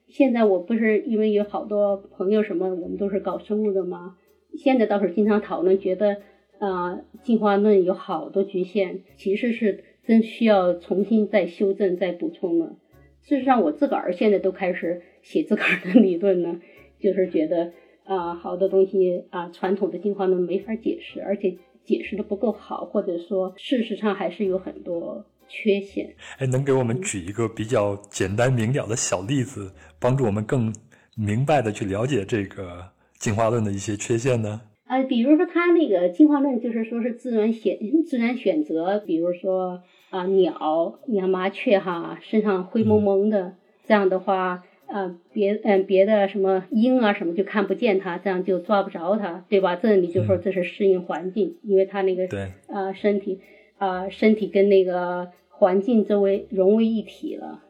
[0.07, 4.15] 现在我不是因为有好多朋友什么，我们都是搞生物的嘛，
[4.57, 6.17] 现在倒是经常讨论，觉得
[6.59, 12.77] 啊进化论有好多局限，其实是真需要重新再修正、再补充了。
[13.21, 16.59] 事实上，我自个儿现在都开始写自个儿的理论呢，
[16.99, 17.73] 就是觉得。
[18.05, 25.25] 啊，好多东西啊，传统的进化论没法解释，而且解释的不够好，或者说事实上还是有很多
[25.55, 26.13] 缺陷。
[26.39, 30.73] 哎，能给我们举一个比较简单明了的小例子，帮助我们更
[31.15, 34.61] 明白的去了解这个进化论的一些缺陷呢？
[34.87, 43.53] 呃，比如说他那个进化论，就是说是自然选自然选择，比如说啊鸟，你看麻雀哈，身上灰蒙蒙的，
[43.87, 44.63] 这样的话。
[44.87, 49.75] 啊，别嗯，别的什么鹰啊什么就看不见它，这样就抓不着它，对吧？
[49.75, 53.39] 这你就说这是适应环境，因为它那个对啊身体
[53.79, 57.63] 啊身体跟那个环境周围融为一体了。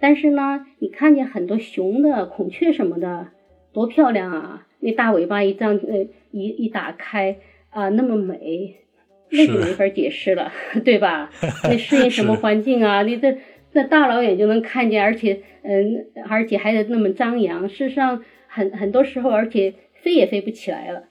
[0.00, 3.28] 但是呢，你看见很多雄的孔雀什么的，
[3.72, 4.66] 多漂亮啊！
[4.80, 7.36] 那大尾巴一张呃一一打开
[7.70, 8.76] 啊，那么美，
[9.30, 10.52] 那就没法解释了，
[10.84, 11.30] 对吧？
[11.64, 13.02] 那适应什么环境啊？
[13.02, 13.36] 你这。
[13.74, 17.66] 那大老远就能看见，而且，嗯，而且还得那么张扬。
[17.70, 21.04] 事实上，很很多时候，而且飞也飞不起来了。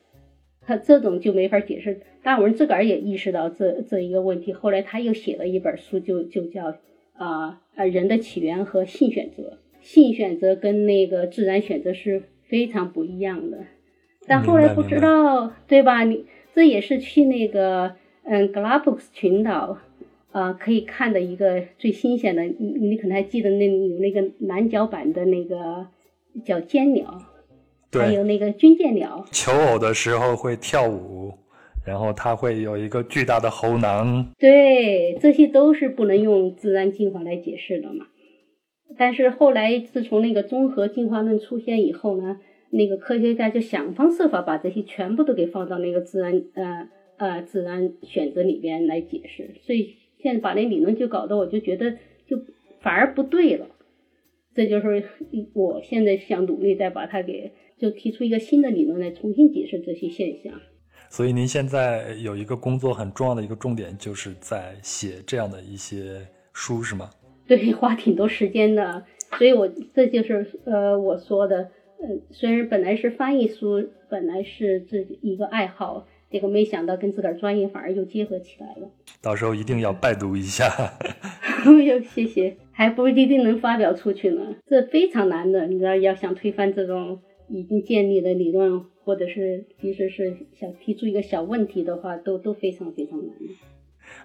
[0.67, 2.01] 他这种就没法解释。
[2.23, 6.75] 达尔文自个儿也意识到这这一个问题，后来他又写了一本书，就就叫
[7.13, 9.57] 啊呃人的起源和性选择。
[9.81, 13.59] 性选择跟那个自然选择是非常不一样的。
[14.27, 16.03] 但后来不知道，对吧？
[16.03, 19.79] 你这也是去那个嗯格拉布斯群岛。
[20.31, 25.87] 啊，可以看的一个最新鲜的，你你可能还记得那有那个南角版的那个
[26.45, 27.21] 叫尖鸟，
[27.91, 29.25] 还有那个军舰鸟。
[29.29, 31.33] 求偶的时候会跳舞，
[31.85, 34.31] 然后它会有一个巨大的喉囊。
[34.37, 38.07] 对，这些都是不能用自然进化来解释的嘛。
[38.97, 49.95] 但是后来自从那个综合进化论出现以后呢，那个科学家就想方设法把这些全部都给放到那个自然呃呃自然选择里边来解释，所以。
[50.23, 51.93] 现在把那理论就搞得，我就觉得
[52.27, 52.37] 就
[52.79, 53.65] 反而不对了。
[54.53, 55.03] 这就是
[55.55, 60.53] 我现在想努力再把它给就提出一个新的理论来重新解释这些现象。
[61.11, 67.09] 所以您现在有一个工作很重要的一个重点，就是在写这样的一些书，是吗？
[67.45, 69.03] 对，花挺多时间的。
[69.37, 71.63] 所以我这就是呃我说的，
[72.01, 76.07] 嗯，虽然本来是翻译书，本来是自己一个爱好。
[76.29, 78.89] 结果没想到跟自个儿专业反而又结合起来了。
[79.21, 80.65] 到时候一定要拜读一下。
[81.65, 85.67] 哎呦，谢谢，还不一定能发表出去呢，这非常难的。
[85.67, 93.35] 你知道，要想推翻这种已经建立的理论，或者是即使是想提出一个小问题的话，都都非常非常难。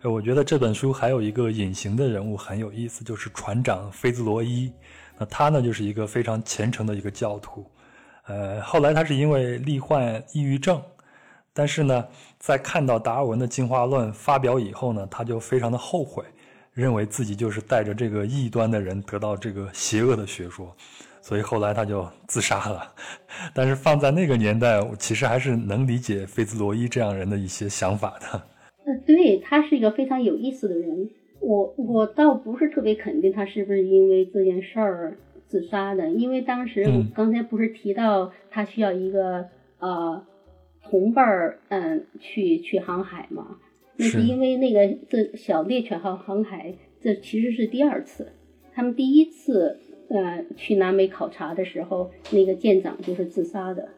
[0.03, 4.73] 哎，我觉得这本书还有一个隐形的人物很有意思，就是船长菲兹罗伊。
[5.19, 7.65] 那他呢，就是一个非常虔诚的一个教徒。
[8.27, 10.83] 呃，后来他是因为罹患抑郁症。
[11.59, 12.07] 但是呢，
[12.39, 16.23] 在看到达尔文的进化论发表以后呢，他就非常的后悔，
[16.75, 20.77] 认为自己就是带着这个异端的人得到这个邪恶的学说，
[21.27, 22.95] 所以后来他就自杀了。
[23.53, 28.41] 但是放在那个年代，其实还是能理解菲兹罗伊这样人的一些想法的。
[28.85, 31.11] 呃，对他是一个非常有意思的人，
[31.41, 35.19] 我我倒不是特别肯定他是不是因为这件事儿
[35.49, 39.47] 自杀的，因为当时我刚才不是提到他需要一个
[39.81, 40.25] 呃。
[40.89, 43.57] 同伴儿，嗯，去去航海嘛？
[43.97, 48.31] 那是因为那个这小猎犬号航海，这其实是第二次。
[48.73, 53.89] 他们第一次，呃，去南美考察的时候，那个舰长就是自杀的。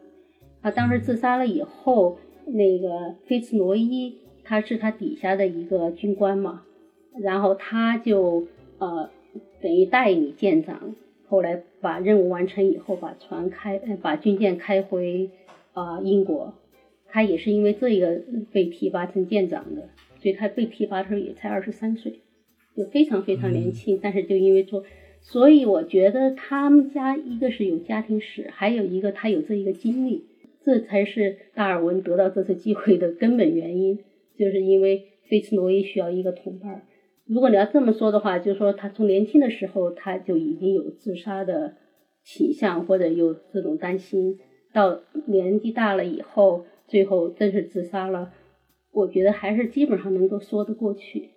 [0.61, 6.63] 他当时自杀了以后，那个菲茨罗伊他是他底下的一个军官嘛，
[7.19, 8.47] 然后他就
[8.79, 9.09] 呃
[9.61, 10.95] 等于代理舰长，
[11.27, 15.29] 后来把任务完成以后，把船开，把军舰开回
[15.73, 16.53] 啊英国。
[17.11, 19.89] 他也是因为这个被提拔成舰长的，
[20.21, 22.19] 所以他被提拔的时候也才二十三岁，
[22.75, 23.99] 就非常非常年轻。
[23.99, 24.83] 但是就因为做，
[25.21, 30.25] 所以我觉得他们家一个是有家庭史，还有一个他有这一个经历，
[30.65, 33.99] 这才是达尔文得到这次机会的根本原因，
[34.37, 36.83] 就是因为菲茨罗伊需要一个同伴。
[37.25, 41.75] 如果你要这么说的话，就是说他从年轻的时候他就已经有自杀的
[42.23, 44.39] 倾向或者有这种担心，
[44.73, 46.65] 到年纪大了以后。
[46.87, 48.31] 最后真是自杀了，
[48.91, 51.29] 我觉得还是基本上能够说得过去。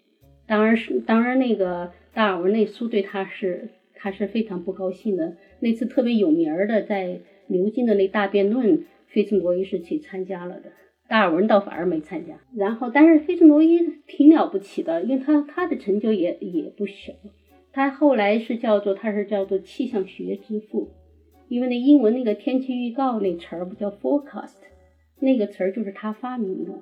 [0.47, 5.37] 当然是，当然那个达尔文那书对他是他是非常不高兴的。
[5.61, 10.73] 那次特别有名儿的在牛津的那大辩论，费茨罗伊是去参加了的，
[11.09, 12.35] 达尔文倒反而没参加。
[12.55, 17.13] 然后，但是费茨罗伊挺了不起的，因为他他的成就也也不小。
[17.73, 20.91] 他后来是叫做他是叫做气象学之父，
[21.49, 24.57] 因为那英文那个天气预告那词儿不叫 forecast。
[25.21, 26.73] 那个词儿就是他发明的，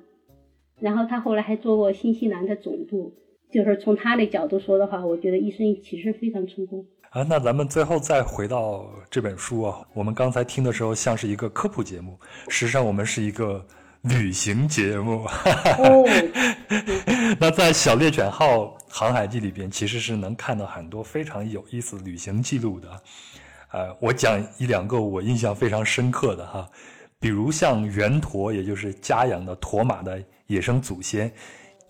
[0.79, 3.13] 然后他后来还做过新西兰的总督，
[3.53, 7.23] 就是从他的角度说的话，我觉得一生其实非常成功啊。
[7.23, 13.65] 那咱们最后再回到这本书啊，我们刚才听的时候像是一个科普节目，实际上我们是一个
[14.03, 15.25] 旅行节目。
[15.25, 16.05] 哦，
[17.39, 22.89] 那在小猎犬号航海记里边，其实是能看到很多非常有意思旅行记录的，
[23.71, 26.69] 呃，我讲一两个我印象非常深刻的哈。
[27.19, 31.31] 比如像原驼，也就是家养的驼马的野生祖先，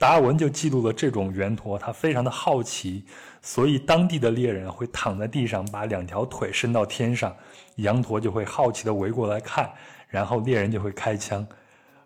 [0.01, 3.03] 达尔文就记录了这种原驼，他非常的好奇，
[3.39, 7.35] 所以当地的猎人会躺在地上，把两条腿伸到天上，
[7.75, 9.69] 羊驼就会好奇的围过来看，
[10.07, 11.45] 然后猎人就会开枪，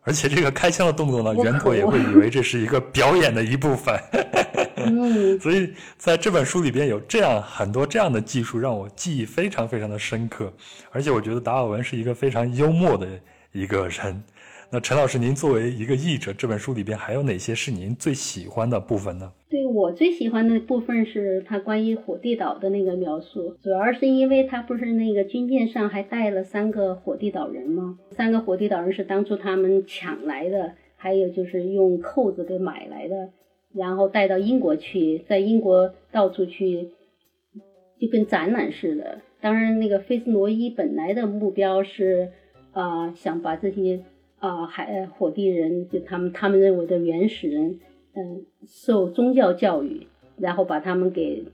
[0.01, 3.97] 而且这个开枪的动作呢，原驼也会以为这是一个表演的一部分。
[4.75, 10.51] 嗯， 所以在这本书里边有这样很多这样的技术，让我记忆非常非常的深刻。
[10.91, 13.07] 而且我觉得达尔文是一个非常幽默的
[13.53, 14.21] 一个人。
[14.71, 19.31] 那陈老师，您作为一个译者，这本书里边还有哪些是您最喜欢的部分呢？
[19.47, 27.99] 对我最喜欢的部分是他关于火地岛的那个描述，主要是因为他不是那个军舰上还带了三个火地岛人吗？
[28.11, 33.29] 三个火地岛人是当初他们抢来的，还有就是用扣子给买来的。
[33.73, 36.91] 然后带到英国去，在英国到处去，
[37.99, 39.19] 就跟展览似的。
[39.41, 42.31] 当然，那个菲斯罗伊本来的目标是，
[42.71, 43.99] 啊，想把这些
[44.45, 47.79] 啊海火地人，就他们他们认为的原始人，
[48.13, 51.45] 嗯，受宗教教育，然后把他们给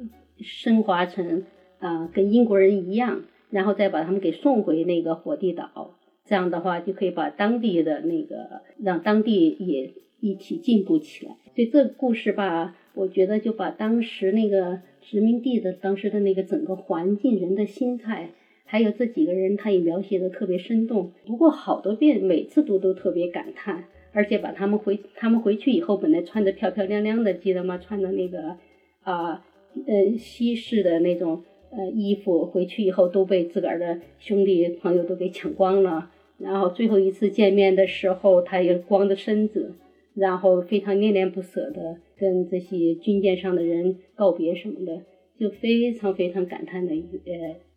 [0.42, 1.46] 升华成
[1.80, 5.96] 啊跟英国人一样，然后再把他们给送回那个火地岛。
[6.26, 9.94] 这样的话，就可以把当地的那个让当地也。
[10.24, 18.30] 一起进步起来，所以这个故事吧，我觉得就把当时那个殖民地的当时的那个整个环境、人的心态，
[18.72, 21.12] 还有这几个人，他也描写的特别生动。
[21.26, 27.78] 读过好多遍，每次读都特别感叹，而且把他们回他们回去以后，本来穿的漂漂亮亮的，记得吗？
[27.78, 28.56] 穿的那个
[29.04, 29.46] 啊
[29.86, 36.10] 呃西式的那种呃衣服，回去以后都被自个儿的兄弟朋友都给抢光了。
[36.38, 39.76] 然后最后一次见面的时候，他也光着身子。
[40.14, 45.02] 然后非常恋恋不舍的跟这些军舰上的人告别什么的，
[45.38, 47.18] 就非常非常感叹的一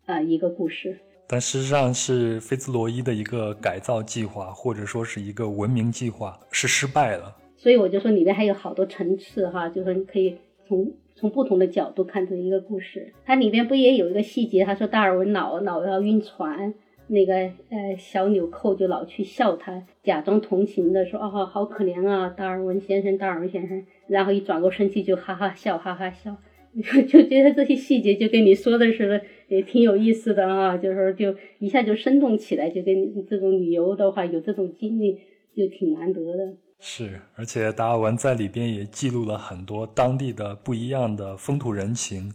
[0.05, 0.97] 呃啊一个故事。
[1.27, 7.35] 但事实上是菲兹罗伊的一个改造计划，或者说是一个文明计划，是失败了。
[7.57, 10.37] 所以我就说里面还有好多层次哈，就是你可以
[10.67, 13.13] 从从不同的角度看这一个故事。
[13.25, 14.63] 它里面不也有一个细节？
[14.63, 16.73] 他说达尔文老老要晕船。
[17.07, 17.35] 那个
[17.69, 26.35] 呃小纽扣就老去笑他，假装同情的说：“哦，好可怜啊，达尔文先生，达尔文先生。”然后一转过身去就哈哈笑，哈哈笑，
[27.07, 30.77] 就觉得这些细节就跟你说的似的，也挺有意思的啊。
[30.77, 35.19] 就是就一下就生动起来，就跟这种旅游的话有这种经历
[35.55, 36.53] 就挺难得的。
[36.79, 42.33] 是，而且达尔文在里边也记录了很多当地的不一样的风土人情。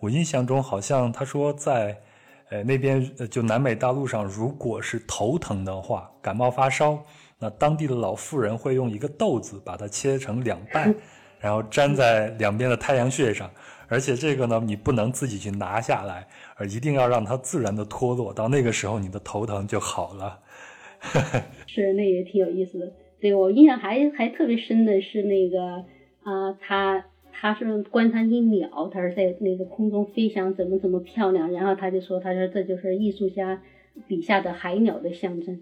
[0.00, 1.98] 我印象中好像他说在。
[2.50, 7.02] 呃，那边就南美大陆上，如果是头疼的话，感冒发烧，
[7.38, 10.94] 那当地的老妇人会用一个豆子把它切成两半，
[11.42, 13.50] 然后粘在两边的太阳穴上，
[13.88, 16.26] 而且这个呢，你不能自己去拿下来，
[16.56, 20.38] 而一定要让它自然的脱落，到那个时候你的头疼就好了。
[21.66, 22.92] 是，那也挺有意思的。
[23.20, 25.84] 对我印象还还特别深的是那个
[26.22, 27.04] 啊，他。
[27.34, 31.50] 他是观察一鸟，他是在那个空中飞翔，怎么怎么漂亮。
[31.50, 33.60] 然后他就说：“他说这就是艺术家
[34.06, 35.60] 笔下的海鸟的象征。”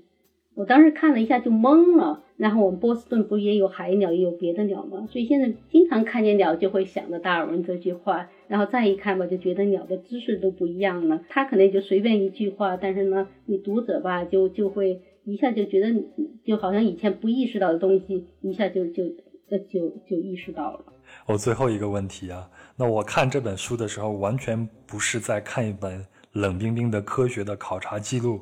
[0.60, 2.22] 我当时看了一下就懵了。
[2.36, 5.06] 然后我们波士顿不也有海鸟，也有别的鸟吗？
[5.10, 8.28] 所以现在经常看见鸟就会想着达尔文这句话。
[8.46, 11.22] 然后再一看吧，就觉得鸟的姿势都不一样了。
[11.30, 15.94] 他可能就随便一句话，但是呢，你读者吧就就会一下就觉得，
[16.44, 19.04] 就好像以前不意识到的东西，一下就就
[19.48, 20.84] 呃就就意识到了。
[21.26, 28.40] 我最后一个问题啊，那我看这本书的时候，完全不是在看一本冷冰冰的科学的考察记录，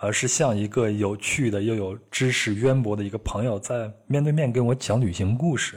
[0.00, 5.76] 而是像一个有趣的又有知识渊博的一个朋友在面对面跟我讲旅行故事。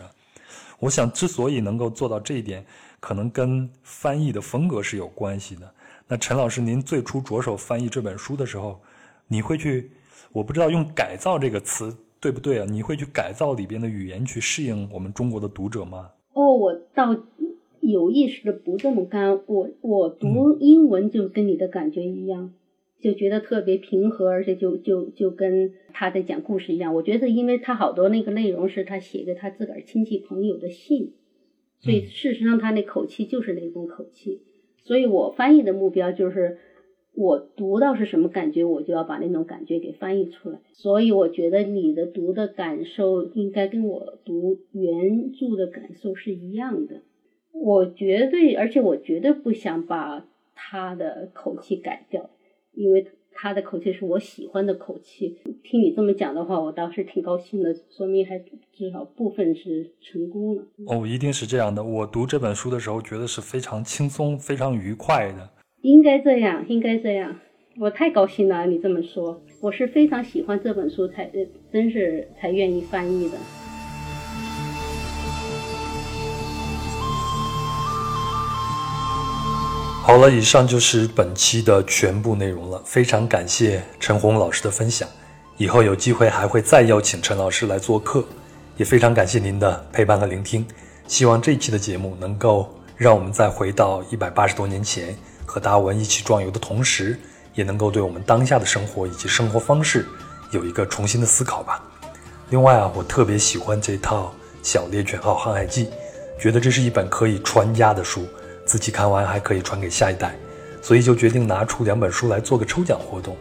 [0.79, 2.65] 我想，之所以能够做到这一点，
[2.99, 5.71] 可能跟翻译的风格是有关系的。
[6.07, 8.79] 那陈老师，您最初着手翻译这本书的时候，
[9.27, 9.91] 你会去，
[10.31, 12.65] 我不知道用“改造”这个词对不对啊？
[12.69, 16.09] 你会去改造里边的语言，去适应我们中国的读者吗？
[16.33, 17.15] 哦，我倒
[17.79, 19.39] 有意识的不这么干。
[19.45, 22.53] 我我读英文就跟你的感觉一样，
[23.01, 26.93] 就觉得特别平和，而且就就就跟他在讲故事一样。
[26.93, 31.13] 我觉得，因为他好多那个内容是他写给他自个儿亲戚朋友的信，
[31.79, 34.41] 所以事实上他那口气就是那种口气。
[34.77, 36.57] 所以我翻译的目标就是。
[37.13, 40.61] 我读到是什么感觉，我就要把那种感觉给翻译出来。
[40.71, 47.01] 所以我觉得你的读的感受应该跟我读原著的感受是一样的。
[47.51, 50.25] 我绝对，而且我绝对不想把
[50.55, 52.29] 他的口气改掉，
[52.73, 55.37] 因为他的口气是我喜欢的口气。
[55.63, 60.63] 听你这么讲的话，我倒是挺高兴的，说明还至少部分是成功了。
[60.87, 61.83] 哦，一定是这样的。
[61.83, 65.49] 我读这本书的时候，觉得是非常轻松、非常愉快的。
[65.81, 67.39] 应该这样，应该这样。
[67.79, 69.41] 我太高兴了，你这么说。
[69.61, 71.31] 我是非常喜欢这本书才，
[71.71, 73.37] 真是才愿意翻译的。
[80.11, 82.81] 好了，以上就是本期的全部内容了。
[82.85, 85.07] 非常感谢陈红老师的分享，
[85.55, 88.21] 以后有机会还会再邀请陈老师来做客。
[88.75, 90.65] 也非常感谢您的陪伴和聆听。
[91.07, 97.17] 希望这期的节目能够让我们再回到一百八十多年前和达尔文一起壮游的同时，
[97.55, 100.05] 也能够对我们当下的生活以及生活方式
[100.51, 101.81] 有一个重新的思考吧。
[102.49, 104.25] 另外啊，我特别喜欢这套
[104.61, 105.85] 《小猎犬号航海记》，
[106.37, 108.27] 觉得这是一本可以传家的书。
[108.71, 110.33] 自己看完还可以传给下一代，
[110.81, 113.35] 所以就决定拿出两本书来做个抽奖活动。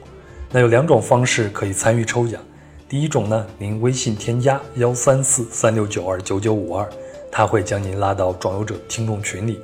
[0.50, 2.42] 那有两种方式可以参与抽奖。
[2.88, 6.84] 第一种呢，您微信添加幺三四三六九二九九五二，
[7.30, 9.60] 他会将您拉到壮游者听众群里。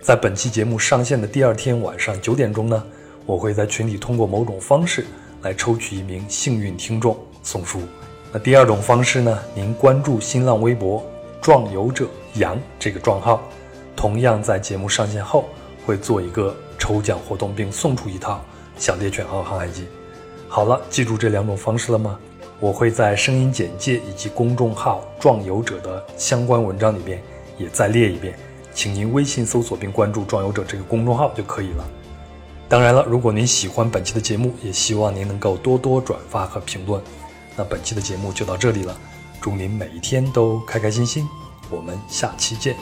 [0.00, 2.82] 在本期节目上线的第二天晚上九点钟呢，
[3.26, 5.04] 我会在群里通过某种方式
[5.42, 7.82] 来抽取一名幸运听众送书。
[8.32, 11.04] 那第二种方式呢，您关注新浪微博
[11.42, 13.42] “壮游者杨”这个账号。
[14.00, 15.44] 同样在节目上线后
[15.84, 18.42] 会做一个抽奖活动，并送出一套
[18.82, 19.82] 《小猎犬号航海记》。
[20.48, 22.18] 好了，记住这两种方式了吗？
[22.60, 27.22] 我会在声音简介以及公众号“壮游者”的相关文章里边
[27.58, 28.34] 也再列一遍，
[28.72, 31.84] 请您微信搜索并关注“壮游者”这个公众号就可以了。
[32.70, 37.02] 当然了，如果您喜欢本期的节目，也希望您能够多多转发和评论。
[37.54, 38.98] 那本期的节目就到这里了，
[39.42, 41.28] 祝您每一天都开开心心，
[41.68, 42.74] 我们下期见。